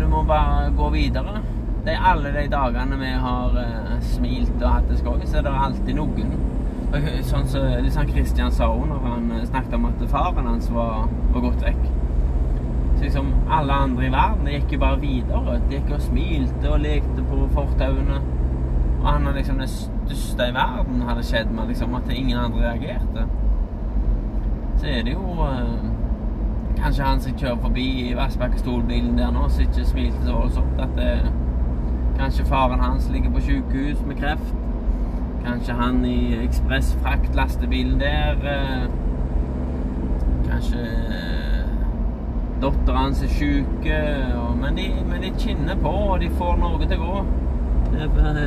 [0.00, 1.40] Du må bare gå videre.
[1.84, 5.44] Det er alle de dagene vi har uh, smilt og hatt det skøy, så er
[5.46, 6.32] det alltid noen.
[6.94, 11.08] Sånn som så, liksom Christian sa òg når han snakket om at faren hans var,
[11.34, 11.84] var gått vekk.
[12.96, 15.58] Så liksom alle andre i verden de gikk jo bare videre.
[15.68, 18.20] De gikk og smilte og lekte på fortauene.
[19.00, 22.70] Og han er liksom det største i verden hadde skjedd med liksom, at ingen andre
[22.70, 23.26] reagerte.
[24.80, 25.93] Så er det jo uh,
[26.78, 30.80] Kanskje han som kjører forbi i Vassbakkestolbilen der nå, som ikke smilte så voldsomt.
[30.80, 31.32] At det,
[32.18, 34.54] kanskje faren hans ligger på sykehus med kreft.
[35.44, 38.36] Kanskje han i ekspressfrakt-lastebilen der.
[38.44, 38.84] Uh,
[40.50, 41.64] kanskje uh,
[42.62, 43.88] dattera hans er syk.
[44.60, 47.24] Men, de, men de kinner på, og de får noe til å gå.
[47.92, 48.46] Det er bare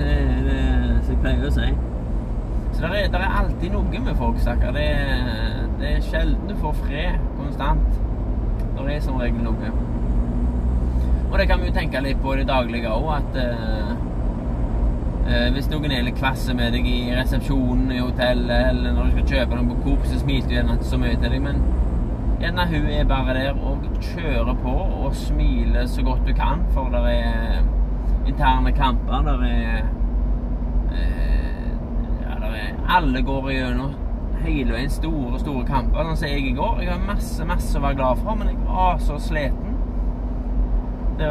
[0.00, 1.70] det er det som jeg pleier å si.
[2.72, 4.76] Så det er, det er alltid noe med folk, stakkar.
[5.80, 8.00] Det, det, er sjelden du får fred konstant.
[8.76, 9.70] Når Det er som regel noe.
[11.30, 13.92] Og det kan vi jo tenke litt på i det daglige òg, at uh,
[15.24, 19.14] uh, hvis noen er litt kvasse med deg i resepsjonen i hotellet, eller når du
[19.14, 21.64] skal kjøpe noe på Coop, så smiler du gjerne ikke så mye til deg, men
[22.42, 26.92] gjerne hun er bare der og kjører på og smiler så godt du kan, for
[26.92, 27.64] det er
[28.28, 29.24] interne kamper.
[29.30, 29.80] Der er,
[30.92, 31.72] eh,
[32.26, 34.09] ja, der er Alle går gjennom
[34.44, 36.06] hele veien store, store kamper.
[36.06, 36.80] Sånn som jeg i går.
[36.84, 39.76] Jeg har masse, masse å være glad for, men jeg var så sliten.
[41.20, 41.30] Det,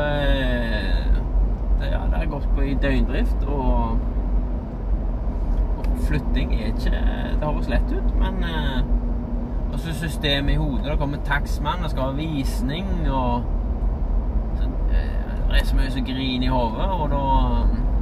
[1.80, 4.02] det, ja, det har gått på i døgndrift, og,
[5.80, 8.84] og flytting er ikke Det høres lett ut, men eh,
[9.74, 10.92] også systemet i hodet.
[10.92, 13.56] Det kommer takstmann, det skal ha visning og
[15.50, 17.22] det er så mye som griner i hodet, og da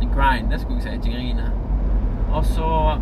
[0.02, 1.52] Det grinder, skulle jeg si, ikke griner.
[2.34, 2.98] Og så,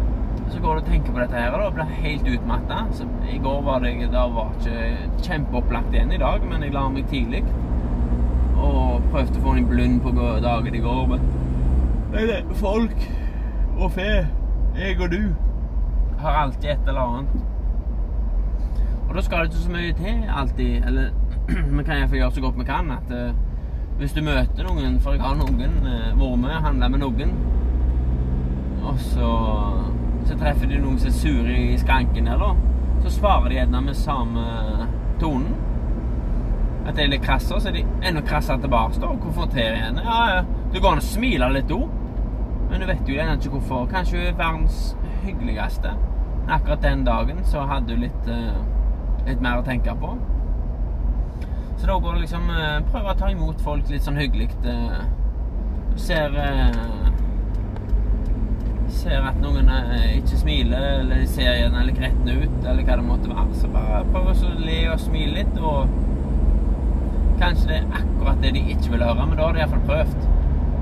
[0.50, 2.84] så går du og tenker på dette her, og blir helt utmatta.
[3.32, 7.08] I går var det Da var ikke kjempeopplagt igjen i dag, men jeg la meg
[7.10, 7.44] tidlig.
[8.56, 11.08] Og prøvde å få en blund på dagen i går.
[11.08, 11.26] Men
[12.14, 13.10] det er folk
[13.76, 14.28] og fe,
[14.78, 15.34] jeg og du,
[16.20, 17.36] har alltid et eller annet.
[19.10, 20.88] Og da skal det ikke så mye til alltid.
[20.88, 21.12] Eller
[21.78, 22.92] vi kan iallfall gjøre så godt vi kan.
[22.92, 23.36] at
[23.98, 27.36] hvis du møter noen For jeg har noen uh, vært med og handla med noen.
[28.86, 29.30] Og så,
[30.26, 32.44] så treffer de noen som er sure i skranken her.
[33.04, 34.46] Så svarer de gjerne med samme
[35.22, 35.54] tonen.
[36.86, 40.04] At de er litt krasse, så er de enda krassere tilbake da, og konfronterer henne.
[40.06, 41.88] Ja, ja, det går an å smile litt òg,
[42.70, 43.88] men du vet jo ennå ikke hvorfor.
[43.90, 44.80] Kanskje hun er verdens
[45.26, 45.96] hyggeligste.
[46.44, 50.14] Men akkurat den dagen så hadde hun litt, uh, litt mer å tenke på.
[51.78, 54.48] Så da går det liksom eh, Prøve å ta imot folk litt sånn hyggelig.
[54.66, 55.02] Eh,
[55.92, 56.78] du ser eh,
[58.96, 59.70] Ser at noen
[60.16, 63.58] ikke smiler, eller de ser gjerne litt gretne ut, eller hva det måtte være.
[63.60, 65.92] Så bare prøv å le og smile litt, og
[67.42, 70.30] kanskje det er akkurat det de ikke vil høre, men da har de iallfall prøvd.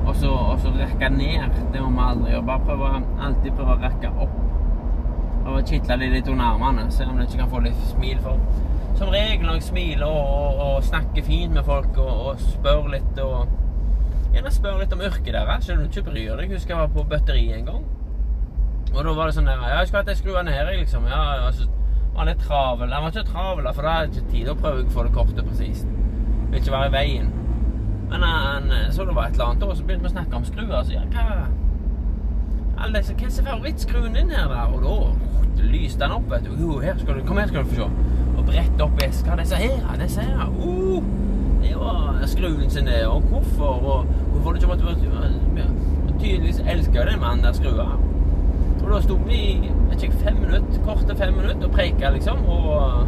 [0.04, 1.58] Og så, og så rekke ned.
[1.74, 2.48] Det må vi aldri gjøre.
[2.52, 2.92] Bare prøve,
[3.28, 4.38] alltid prøve å rekke opp.
[5.44, 8.40] Og kitle litt under armene, se om du ikke kan få litt smil for
[8.94, 12.90] som regel når jeg smiler og, og, og snakker fint med folk og, og spør
[12.94, 13.60] litt og
[14.34, 16.54] Gjerne spør litt om yrket deres, selv om du ikke bryr deg.
[16.56, 17.84] Husker jeg var på bøtteri en gang.
[18.94, 21.08] Og da var det sånn der jeg skulle hatt ei skrue ned, liksom.
[21.10, 21.70] Ja, altså,
[22.14, 22.94] var litt travel.
[22.94, 24.50] Han var ikke travel, for da er det ikke tid.
[24.52, 25.90] å prøve å få det kortet presist.
[26.52, 27.34] Vil ikke være i veien.
[28.12, 30.46] Men han så det var et eller annet, og så begynte vi å snakke om
[30.46, 30.84] skruer.
[30.86, 31.48] Så ja, hva
[32.84, 34.74] alle disse, Hva er favorittskruen din her, der?
[34.76, 36.54] Og da lyste han opp, vet du.
[36.60, 37.90] Jo, her skal du, Kom her, skal du få se
[38.34, 39.38] og brette opp eska.
[39.40, 40.50] Disse her, disse her.
[40.60, 41.04] Uh,
[41.64, 43.06] det var skruen sin, det.
[43.08, 43.66] Og hvorfor?
[43.66, 45.70] Og hvorfor du ikke måtte
[46.24, 48.13] Tydeligvis elska den mannen der skrua.
[48.84, 52.44] Og da sto vi i fem minutter, korte fem minutter og preika, liksom.
[52.48, 53.08] Og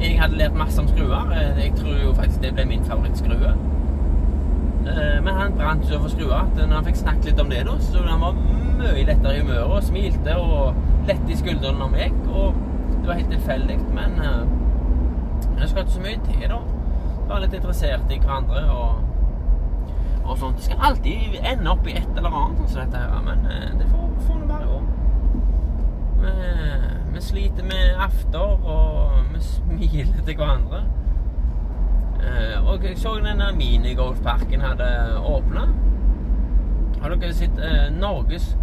[0.00, 1.32] jeg hadde lært masse om skruer.
[1.56, 3.54] Jeg tror jo faktisk det ble min favorittskrue.
[4.84, 7.62] Eh, men han brant så for skruer at når han fikk snakket litt om det,
[7.68, 11.94] da, så han var mye lettere i humøret og smilte og lett i skuldrene når
[11.94, 12.20] vi gikk.
[12.28, 12.60] Og
[12.98, 14.20] det var helt tilfeldig, men
[15.60, 16.60] jeg skulle ikke så mye til, da.
[17.28, 19.13] være litt interessert i hverandre og,
[20.24, 20.56] og sånt.
[20.56, 23.88] Det skal alltid ende opp i et eller annet som dette her, men eh, det
[23.90, 24.82] får, får nå bare gå.
[26.24, 26.34] Vi,
[27.14, 30.84] vi sliter med after, og vi smiler til hverandre.
[32.24, 34.88] Eh, og jeg så denne minigolfparken hadde
[35.20, 35.66] åpna.
[37.02, 38.54] Har dere sett eh, Norges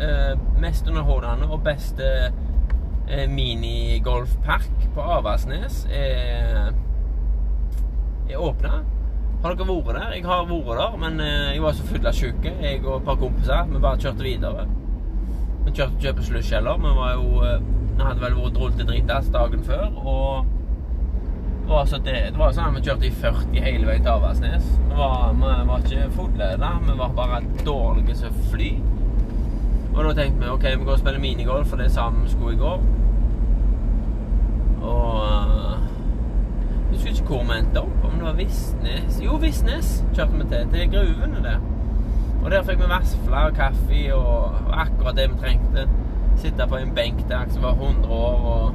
[0.00, 6.74] eh, mest underholdende og beste eh, minigolfpark på Avaldsnes er,
[8.26, 8.82] er åpna?
[9.44, 10.12] Har dere vært der?
[10.16, 13.06] Jeg har vært der, men eh, jeg var så full av sjuke, jeg og et
[13.06, 13.70] par kompiser.
[13.70, 14.66] Vi bare kjørte videre.
[15.66, 16.80] Vi kjørte ikke på slush heller.
[16.82, 17.64] Vi var jo eh,
[17.96, 20.52] Vi hadde vel vært rullet til dritas dagen før, og
[21.66, 24.12] det var, så det, det var sånn at vi kjørte i 40 hele veien til
[24.12, 24.66] Avaldsnes.
[24.86, 28.68] Vi var, ikke fulle, vi var bare dårlige som fly.
[29.96, 32.52] Og da tenkte vi ok, vi går og spiller minigolf, for det er samme sko
[32.52, 32.84] i går.
[34.84, 35.88] Og eh,
[36.96, 40.68] husker ikke hvor vi endte opp, om det var Visnes Jo, Visnes kjørte vi til.
[40.72, 41.60] Til gruvene, der.
[42.44, 45.88] Og der fikk vi vafler og kaffe og akkurat det vi trengte.
[46.36, 48.74] Sitte på en benk der som var 100 år og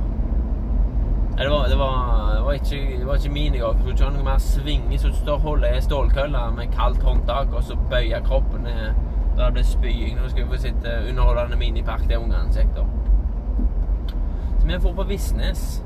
[1.31, 3.77] Nei, det var, det var, det var ikke, det var ikke minigolf.
[3.77, 7.03] Du skulle ha noe mer svinge, så du står og holder ei stålkølle med kaldt
[7.07, 8.91] håndtak og så bøyer kroppen ned.
[9.37, 10.19] Da det ble spying.
[10.19, 12.51] Nå skal vi få sitte underholdende minipark der ungene.
[12.51, 12.59] Så
[14.67, 15.83] vi dro på Visnes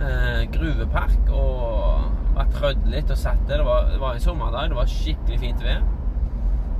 [0.00, 3.60] eh, gruvepark og var trødd litt og satt der.
[3.60, 4.70] Det var, det var en sommerdag.
[4.70, 5.84] Det var skikkelig fint vær.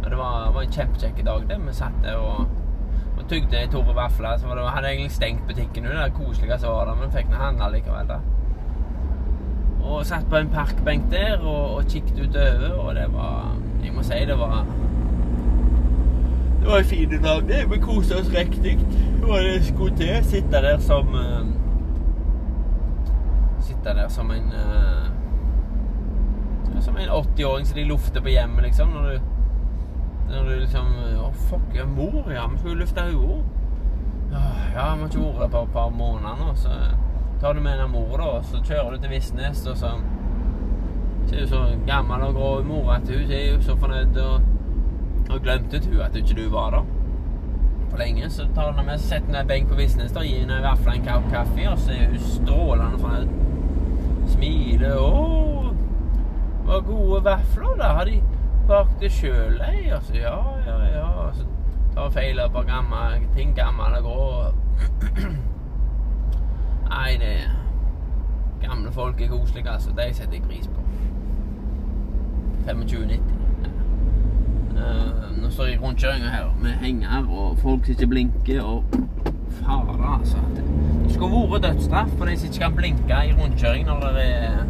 [0.00, 1.60] Og det var, var en kjempekjekk dag, det.
[1.66, 2.46] Vi satt der og,
[3.18, 4.36] og tygde ei på vafler.
[4.38, 7.32] Så var det, hadde egentlig stengt butikken nå, det koselige som var der, men fikk
[7.32, 8.20] nå handla likevel, da.
[9.80, 14.02] Og satt på en parkbenk der og, og kikket utover, og det var Jeg må
[14.04, 14.66] si det var
[16.60, 17.62] Det var en fin dag, det.
[17.70, 18.76] Vi koste oss riktig.
[19.20, 20.24] Det var det skulle til.
[20.24, 21.59] Sitte der som uh,
[23.80, 25.06] Sitte der som en uh,
[26.80, 28.88] Som en 80-åring som de lufter på hjemmet, liksom.
[28.88, 29.20] Når du
[30.30, 30.86] når du liksom
[31.20, 32.46] Å, fuck, ja, mor, ja.
[32.52, 33.40] Vi skulle lufte henne.
[34.30, 34.42] Ja,
[34.74, 36.76] ja, vi har ikke vært på et par måneder nå, så
[37.40, 39.96] tar du med deg mor, da, og så kjører du til Visnes, og så
[41.26, 44.40] Så er du så gammel og grå mor at hun er jo så fornøyd, og,
[45.30, 46.84] og glemte hun at ikke du var der
[47.90, 48.30] for lenge.
[48.30, 50.84] Så tar hun med setter henne i benk på Visnes, og gir henne i hvert
[50.84, 53.49] fall en kopp kaffe, og så er hun strålende fornøyd.
[54.30, 54.96] Smiler.
[54.96, 55.74] 'Å,
[56.66, 57.92] var gode vafler, da.
[57.98, 58.22] Har de
[58.68, 61.30] bakt det sjøl, ei?' Altså, ja, ja, ja.
[61.34, 61.46] Så
[61.94, 64.52] tar feil av et par gamle ting, gammel og grå.
[66.90, 67.34] Nei, det
[68.60, 69.90] Gamle folk er koselige, altså.
[69.90, 70.80] De setter jeg pris på.
[72.66, 73.20] 2590.
[74.70, 78.84] Uh, nå står jeg i rundkjøringa her med henger og folk som ikke blinker, og
[79.50, 80.36] fader, altså.
[81.10, 84.60] Skulle vært dødsstraff for de som ikke kan blinke i rundkjøring når det er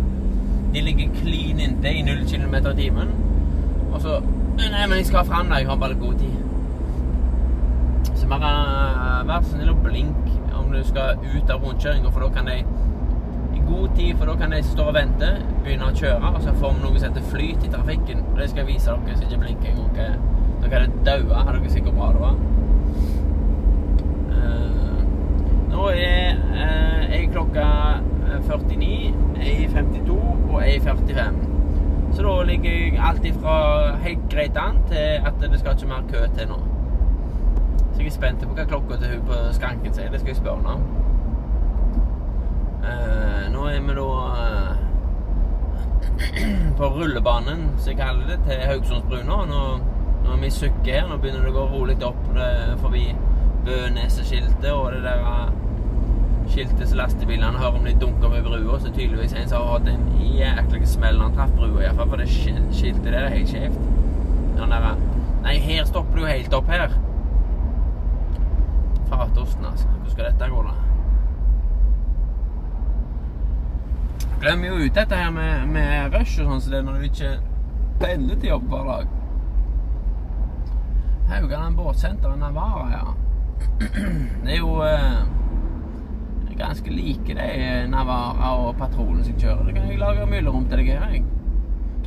[0.74, 3.16] De ligger clean inntil i 0 km i timen.
[3.92, 4.20] Og så
[4.61, 5.55] Nei, men jeg skal fram, da.
[5.55, 6.37] Jeg har bare god tid.
[8.14, 8.50] Så bare
[9.22, 12.59] uh, vær snill og blink om du skal ut av rundkjøringa, for da kan de
[13.57, 15.31] i god tid, for da kan de stå og vente,
[15.64, 18.22] begynne å kjøre, og så får vi noe som heter flyt i trafikken.
[18.29, 20.29] Og det skal jeg vise dere som ikke blinker engang.
[20.61, 22.37] Dere hadde daua, har dere sikkert bra det var.
[24.37, 25.00] Uh,
[25.81, 26.35] nå er
[27.09, 27.66] jeg klokka
[28.45, 30.16] 49, jeg 52
[30.53, 31.25] og jeg 45.
[32.12, 33.55] Så da ligger jeg alltid fra
[34.03, 36.59] helt greit an til at det skal ikke mer kø til nå.
[37.93, 40.11] Så jeg er spent på hva klokka til hun på skranken sier.
[40.11, 40.83] Det skal jeg spørre henne om.
[42.90, 44.73] Eh, nå er vi da uh,
[46.79, 49.23] på rullebanen, som jeg kaller det, til Haugssundsbrua.
[49.25, 49.40] Nå,
[50.27, 51.09] nå er vi i Sukke her.
[51.09, 53.09] Nå begynner det å gå rolig opp uh, forbi
[53.64, 55.60] Bøneset-skiltet og det der
[56.51, 58.79] skiltet som lastebilene hører om de dunker med brua.
[58.81, 62.11] Så tydeligvis en som har hatt en jæklig smell når han traff brua, iallfall.
[62.13, 63.81] For det skiltet der er helt skjevt.
[65.41, 66.93] Nei, her stopper du helt opp her.
[69.09, 69.89] Fatosten, altså.
[69.89, 70.74] Hvordan skal dette gå, da?
[74.41, 77.33] Glemmer jo ut dette her med, med rush og sånn, så det når du ikke
[78.01, 79.16] pendler til jobb hver dag.
[81.31, 83.05] Haugaland båtsenter i Navara, ja.
[84.45, 85.20] Det er jo eh,
[86.61, 87.51] ganske like de
[87.91, 89.67] Navara og Patrolen som kjører.
[89.67, 91.21] Det kan jeg lage myllerom til deg her.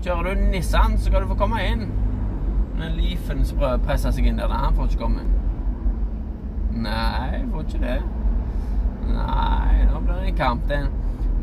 [0.03, 1.87] Kjører du Nissan, så skal du få komme inn.
[2.77, 5.39] Men Leafen som prøver å presse seg inn der, han får ikke komme inn.
[6.83, 7.99] Nei, får ikke det.
[9.13, 10.67] Nei, nå blir det en kamp.
[10.71, 10.89] Den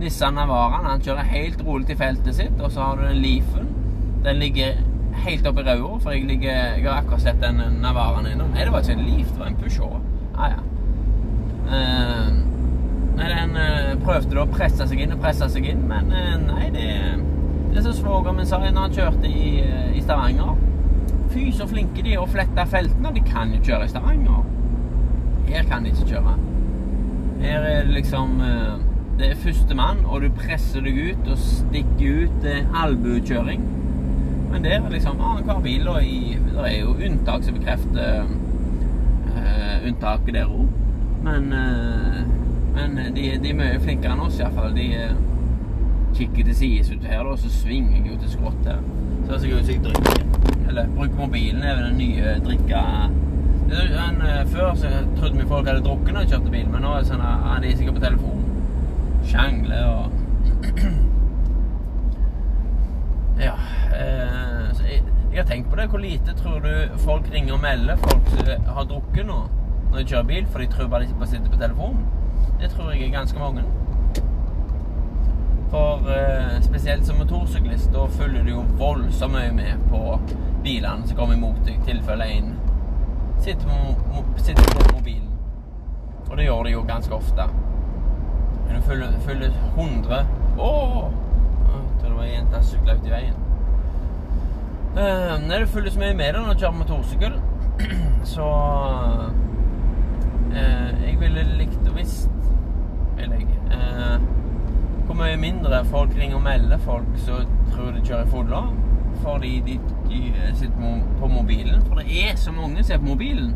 [0.00, 3.68] Nissan Navaraen han kjører helt rolig til feltet sitt, og så har du den Leafen.
[4.24, 4.80] Den ligger
[5.24, 8.52] helt oppi røda, for jeg, ligger, jeg har akkurat sett den Navaraen innom.
[8.54, 10.00] Nei, det var ikke en Leaf, det var en Peugeot.
[10.36, 10.60] Ah, ja.
[11.70, 12.39] Uh,
[13.20, 16.34] nei, den uh, prøvde da å presse seg inn og presse seg inn, men uh,
[16.48, 16.88] nei, det
[17.70, 20.56] Det som svogeren min sa når han kjørte i, eh, i Stavanger
[21.30, 23.12] Fy, så flinke de er å flette feltene.
[23.14, 24.40] De kan jo kjøre i Stavanger.
[25.46, 26.32] Her kan de ikke kjøre.
[27.44, 28.82] Her er det liksom eh,
[29.20, 32.48] Det er førstemann, og du presser deg ut og stikker ut.
[32.82, 33.62] Albuekjøring.
[34.50, 38.24] Men der er liksom annenhver bil, og i, det er jo unntak som bekrefter
[39.30, 40.66] uh, unntaket der òg.
[41.22, 42.19] Men, uh,
[42.74, 44.74] men de, de, er mye flinkere enn oss, iallfall.
[44.76, 45.16] De uh,
[46.16, 48.80] kikker til sides ut her, og så svinger jeg jo til skrått her.
[49.26, 50.20] Så ser jeg ut som jeg drikker.
[50.70, 52.84] Eller bruker mobilen er den nye drikka...
[53.70, 54.16] En,
[54.50, 57.22] før så trodde vi folk hadde drukket når de kjørte bil, men nå er sånn
[57.22, 58.40] de er sikkert på telefon.
[59.30, 60.10] Sjangler og
[63.46, 63.54] Ja.
[63.94, 65.86] Eh, så jeg, jeg, har tenkt på det.
[65.92, 69.38] Hvor lite tror du folk ringer og melder folk som har drukket nå,
[69.90, 72.02] når de kjører bil, for de tror bare de bare sitter på telefonen?
[72.60, 73.62] Det tror jeg er ganske mange.
[75.70, 80.18] For eh, spesielt som motorsyklist, da følger du jo voldsomt mye med på
[80.64, 82.54] bilene som kommer imot deg, tilfelle en
[83.40, 85.30] sitter på, sitter på mobilen.
[86.30, 87.46] Og det gjør de jo ganske ofte.
[88.66, 90.24] Men du følger, følger 100
[90.60, 93.38] jeg tror det var ei jente som sykla ut i veien.
[94.90, 97.36] Eh, nei, det så mye med det når du kjører motorsykkel,
[98.34, 98.46] så
[100.50, 102.39] eh, Jeg ville likt og visst,
[103.20, 104.20] vil jeg Eh,
[105.06, 107.34] Hvor mye mindre folk ringer og melder folk som
[107.72, 108.62] tror de kjører fulle
[109.20, 111.82] fordi de, de, sitter på mobilen.
[111.86, 113.54] For det er så mange som er på mobilen.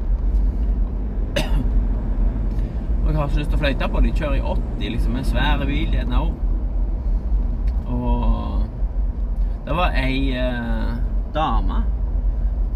[3.05, 4.01] Og jeg har så lyst til å fløyte på.
[4.01, 6.33] De kjører i 80, liksom, en svær bil, gjerne òg.
[7.95, 8.62] Og
[9.65, 10.93] det var ei eh,
[11.35, 11.81] dame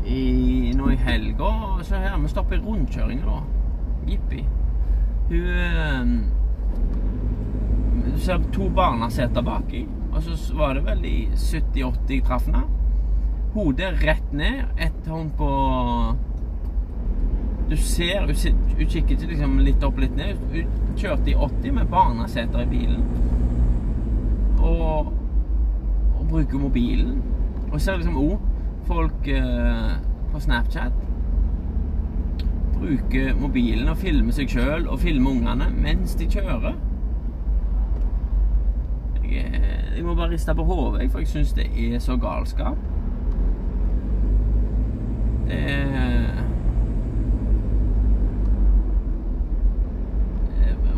[0.06, 1.52] i, nå i helga
[1.84, 3.40] Se her, vi stopper i rundkjøringa, da.
[4.08, 4.44] Jippi.
[5.28, 6.47] Hun eh,
[8.08, 12.64] Du ser to barneseter baki, og så var det vel i 70-80 traff henne.
[13.54, 15.48] Hodet rett ned, ett hånd på
[17.68, 18.34] Du ser Hun,
[18.88, 20.40] kikker ikke liksom litt opp, litt ned.
[20.52, 23.02] Hun kjørte i 80 med barneseter i bilen
[24.68, 25.12] og,
[26.18, 27.22] og bruker mobilen.
[27.72, 28.38] Og ser liksom òg
[28.88, 29.92] folk eh,
[30.32, 31.07] på Snapchat
[32.80, 36.76] bruker mobilen og filmer seg sjøl og filmer ungene mens de kjører.
[39.22, 42.76] Jeg, eh, jeg må bare riste på hodet, for jeg syns det er så galskap.
[45.48, 46.48] Det er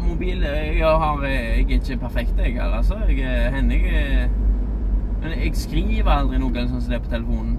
[0.09, 2.95] mobil Jeg, har, jeg er ikke perfekt, jeg, altså.
[3.09, 4.31] Jeg henne, jeg
[5.22, 7.59] Men jeg skriver aldri noe sånn som det på telefonen.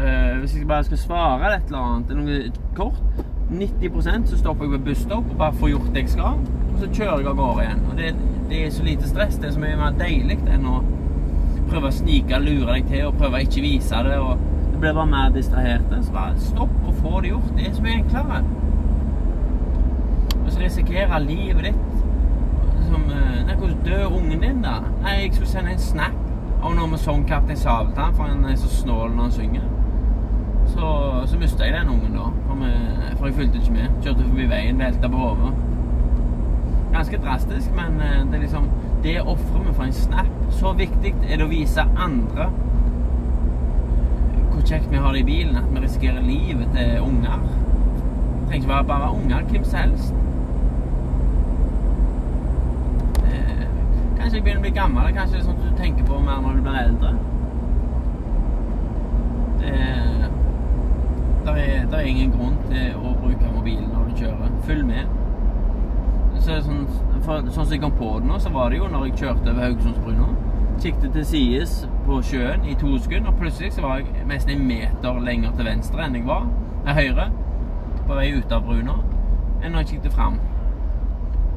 [0.00, 2.38] Uh, hvis jeg bare skal svare et eller annet, noe
[2.76, 3.02] kort
[3.50, 6.38] 90% så stopper jeg ved busstopp og bare får gjort det jeg skal.
[6.70, 7.82] Og så kjører jeg av gårde igjen.
[7.90, 8.14] Og det,
[8.48, 9.36] det, er så lite stress.
[9.36, 10.78] Det er så mye mer deilig enn å
[11.68, 14.16] prøve å snike og lure deg til og prøve å ikke vise det.
[14.18, 14.40] og
[14.70, 16.00] Det blir bare mer distraherte.
[16.06, 17.52] Så bare stopp og få det gjort.
[17.58, 18.42] Det er så mye enklere
[20.60, 21.74] risikere livet ditt
[22.90, 23.02] som
[23.46, 24.80] Nei, hvordan dør ungen din, da?
[25.02, 26.18] Nei, jeg skulle sende en snap
[26.62, 29.79] av noe med sang Kaptein Sabeltann, for han er så snål når han synger.
[30.70, 30.90] Så,
[31.26, 32.28] så mista jeg den ungen, da.
[32.46, 32.70] For, vi,
[33.18, 33.98] for jeg fulgte ikke med.
[34.04, 35.52] Kjørte forbi veien, velta på hodet.
[36.94, 38.70] Ganske drastisk, men eh, det er liksom
[39.02, 40.32] Det ofrer vi for en snap.
[40.50, 42.50] Så viktig er det å vise andre
[44.50, 47.38] hvor kjekt vi har det i bilen, at vi risikerer livet til unger.
[47.40, 50.14] Det trenger ikke være bare unger, hvem som helst.
[54.20, 55.06] Kanskje jeg begynner å bli gammel.
[55.16, 57.08] Kanskje det er sånt du tenker på mer når du blir eldre.
[59.62, 59.78] Det
[61.44, 64.54] der er, det er ingen grunn til å bruke mobilen når du kjører.
[64.66, 65.16] Følg med.
[66.40, 66.86] Så sånn,
[67.24, 69.52] for, sånn som jeg kom på det nå, så var det jo når jeg kjørte
[69.52, 70.28] over Haugesundsbrua.
[70.80, 71.74] Kikket til sides
[72.06, 75.68] på sjøen i to sekunder, og plutselig så var jeg nesten en meter lenger til
[75.68, 76.46] venstre enn jeg var.
[76.86, 77.26] Nei, høyre.
[78.06, 78.96] På vei ut av brua
[79.60, 80.38] Enn når jeg kikket fram.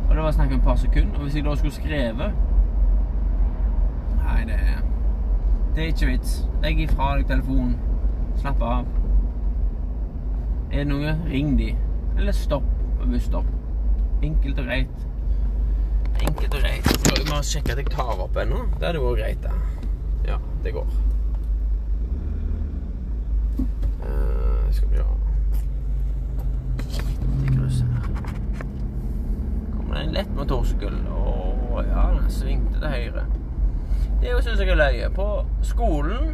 [0.10, 1.16] Og det var snakk om et par sekunder.
[1.16, 2.36] Og hvis jeg da skulle skrevet
[4.20, 4.84] Nei, det er
[5.76, 6.36] Det er ikke vits.
[6.62, 7.80] Legg ifra deg telefonen.
[8.36, 9.03] Slapp av.
[10.74, 11.67] Er det noe, ring de.
[12.17, 12.65] Eller stopp
[12.97, 13.45] på busstopp.
[14.26, 15.03] Enkelt og greit.
[16.21, 16.88] Enkelt og greit.
[16.88, 18.63] Skal vi bare sjekke at jeg tar opp ennå.
[18.80, 19.51] Det hadde vært greit, det.
[20.32, 20.88] Ja, det går.
[24.01, 25.13] Uh, skal vi ha
[27.43, 28.34] De kryssene her.
[29.76, 30.97] Kommer det en lett motorsykkel.
[31.13, 33.28] Å ja, den svingte til høyre.
[34.24, 35.13] Det syns jeg er løye.
[35.13, 35.30] På
[35.61, 36.34] skolen,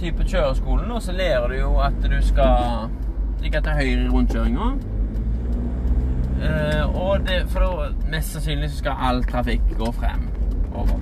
[0.00, 2.90] type kjøreskolen, så lærer du jo at du skal
[3.42, 4.72] ligge til høyre i rundkjøringa.
[6.42, 10.28] Eh, og det, for da, mest sannsynlig så skal all trafikk gå frem
[10.74, 10.98] over.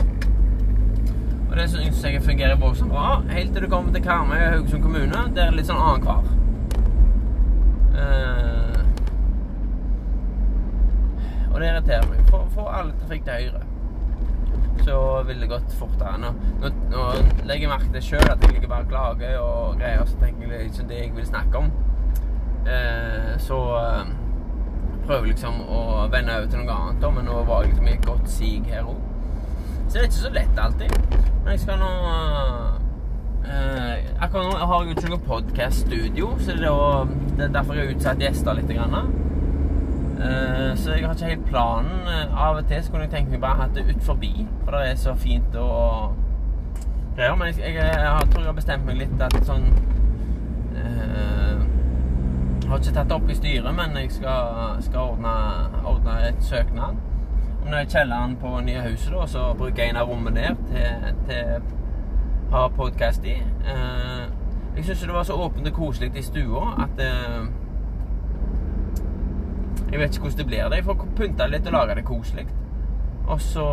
[1.50, 4.82] Og det syns jeg fungerer voldsomt bra, helt til du kommer til Karmøy og Haugesund
[4.82, 5.24] kommune.
[5.34, 6.36] Der er det litt sånn annenhver.
[7.90, 8.78] Uh,
[11.50, 12.22] og det irriterer meg.
[12.54, 13.69] Få all trafikk til høyre.
[14.90, 16.16] Så vil det gått fortere.
[16.18, 16.30] Nå,
[16.90, 17.02] nå,
[17.46, 20.50] legger jeg merke til sjøl at jeg ligger bare og klager og greier, så tenker
[20.50, 21.68] jeg liksom det jeg vil snakke om.
[22.66, 24.10] Eh, så eh,
[25.06, 27.94] prøver liksom å vende over til noe annet, da, men nå var jeg liksom i
[27.94, 28.98] et godt sig her òg.
[29.86, 30.98] Så det er ikke så lett alltid.
[31.14, 31.94] Men jeg skal nå
[33.46, 36.74] eh, Akkurat nå har jeg jo ikke noe podkast-studio, så det
[37.46, 38.74] er, derfor jeg har utsatt gjester litt.
[38.74, 39.29] Grann.
[40.20, 42.08] Eh, så jeg har ikke helt planen.
[42.36, 44.98] Av og til kunne jeg tenke meg bare hatt det ut forbi, for det er
[45.00, 46.14] så fint og
[47.16, 47.34] greier.
[47.34, 49.68] Men jeg, jeg, jeg, tror jeg har bestemt meg litt at sånn
[50.76, 51.62] eh,
[52.70, 55.36] har ikke tatt det opp i styret, men jeg skal, skal ordne,
[55.84, 57.00] ordne et søknad
[57.70, 61.50] når jeg kjelleren på nye huset, da, så bruker jeg en av rommene der til
[62.50, 63.36] å ha podkast i.
[63.38, 64.22] Eh,
[64.76, 67.44] jeg syns det var så åpent og koselig i stua at eh,
[69.90, 70.74] Jeg vet ikke hvordan det blir.
[70.74, 72.46] Jeg får pynte litt og lage det koselig.
[73.26, 73.66] Og så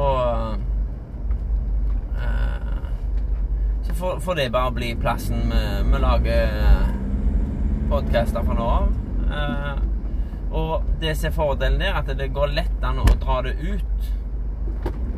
[2.18, 2.88] uh,
[3.84, 5.54] Så får, får, det bare bli plassen
[5.92, 6.50] vi lager
[7.90, 8.90] podkaster fra nå av.
[9.28, 9.78] Uh,
[10.58, 14.10] og det som er fordelen der, at det går lett an å dra det ut.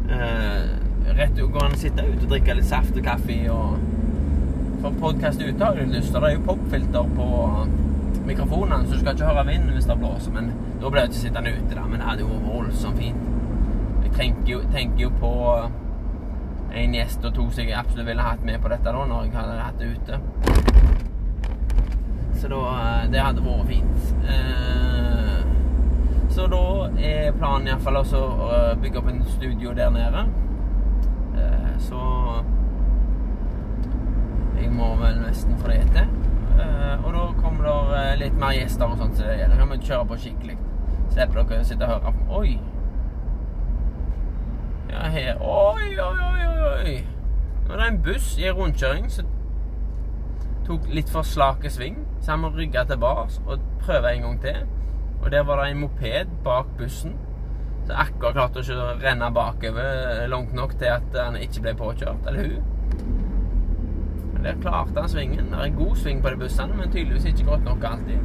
[0.10, 0.76] Uh,
[1.16, 3.88] rett går an å sitte ute og drikke litt saft og kaffe og
[4.80, 6.22] For podkast ute har jeg lyst til.
[6.22, 7.26] Det er jo popfilter på
[8.30, 10.34] mikrofonene, så du skal ikke høre vinden hvis det blåser.
[10.36, 11.86] Men da blir det ikke sittende ute, da.
[11.86, 13.28] Men det hadde jo vært voldsomt fint.
[14.06, 15.34] Jeg tenker jo, tenker jo på
[16.80, 19.38] en gjest og to som jeg absolutt ville hatt med på dette da, når jeg
[19.38, 20.20] hadde hatt det ute.
[22.40, 24.14] Så da eh, Det hadde vært fint.
[24.32, 25.40] Eh,
[26.30, 26.64] så da
[27.02, 28.04] er planen iallfall å
[28.80, 30.24] bygge opp en studio der nede.
[31.42, 32.00] Eh, så
[34.60, 36.08] jeg må vel nesten få det til.
[36.60, 39.80] Eh, og da kommer det eh, litt mer gjester og sånt, så det kan vi
[39.86, 40.58] kjøre på skikkelig.
[41.10, 42.52] Slipper dere å sitte og høre på Oi!
[44.90, 46.96] Ja, her Oi, oi, oi, oi!
[47.66, 49.30] Nå er det en buss i rundkjøring som
[50.70, 54.60] tok litt for slake sving, så han må rygge tilbake og prøve en gang til.
[55.20, 57.16] Og der var det en moped bak bussen.
[57.88, 62.30] Så akkurat klarte ikke å renne bakover langt nok til at han ikke ble påkjørt.
[62.30, 63.19] Eller hun.
[64.44, 65.52] Der klarte han svingen.
[65.52, 68.20] Det er god sving på de bussene, men tydeligvis ikke godt nok alltid.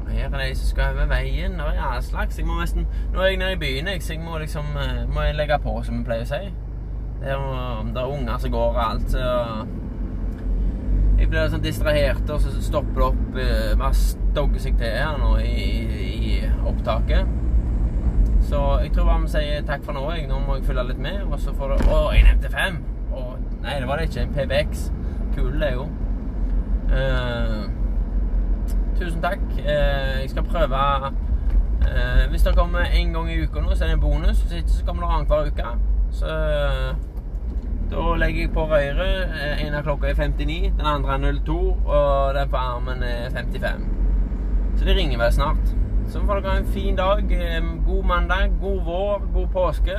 [0.00, 1.52] Og her er de som skal over veien.
[1.52, 2.38] Det er all slags.
[2.38, 5.20] Jeg må nesten, nå er jeg nede i byen, så jeg må liksom eh, må
[5.20, 6.40] jeg legge på, som vi pleier å si.
[7.18, 9.10] Det er, det er unger som går og alt.
[9.10, 9.28] så
[11.18, 13.38] jeg blir sånn distrahert, og så stopper det opp
[13.80, 15.64] Bare stogger seg til her nå i,
[16.06, 16.36] i,
[16.68, 17.34] opptaket.
[18.48, 20.04] Så jeg tror bare vi sier takk for nå.
[20.14, 20.28] Jeg.
[20.30, 21.24] Nå må jeg følge litt med.
[21.26, 22.78] Og så får du Å, jeg nevnte fem!
[23.68, 24.22] Nei, det var det ikke.
[24.24, 24.86] En PBX.
[25.36, 25.82] Kul, det, jo.
[26.88, 27.68] Uh,
[28.96, 29.44] tusen takk.
[29.58, 33.88] Uh, jeg skal prøve uh, Hvis det kommer én gang i uka nå, så er
[33.92, 34.40] det en bonus.
[34.40, 35.76] Hvis ikke så kommer det annenhver uke.
[36.10, 36.26] Så
[37.90, 39.30] da legger jeg på røret.
[39.32, 43.30] Eh, en av klokka er 59, den andre er 02, og den på armen er
[43.30, 43.86] 55.
[44.76, 45.74] Så det ringer vel snart.
[46.08, 47.24] Så får dere ha en fin dag.
[47.32, 49.96] Eh, god mandag, god vår, god påske.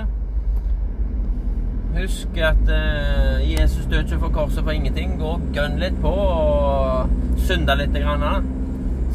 [1.98, 5.18] Husk at uh, Jesus døde ikke for korset for ingenting.
[5.20, 7.10] Gå og gønn litt på og
[7.48, 7.98] synde litt.
[7.98, 8.52] Grann.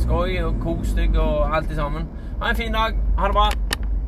[0.03, 2.11] Skøy og kos deg og alt sammen.
[2.43, 2.99] Ha en fin dag.
[3.18, 3.64] Ha det bra.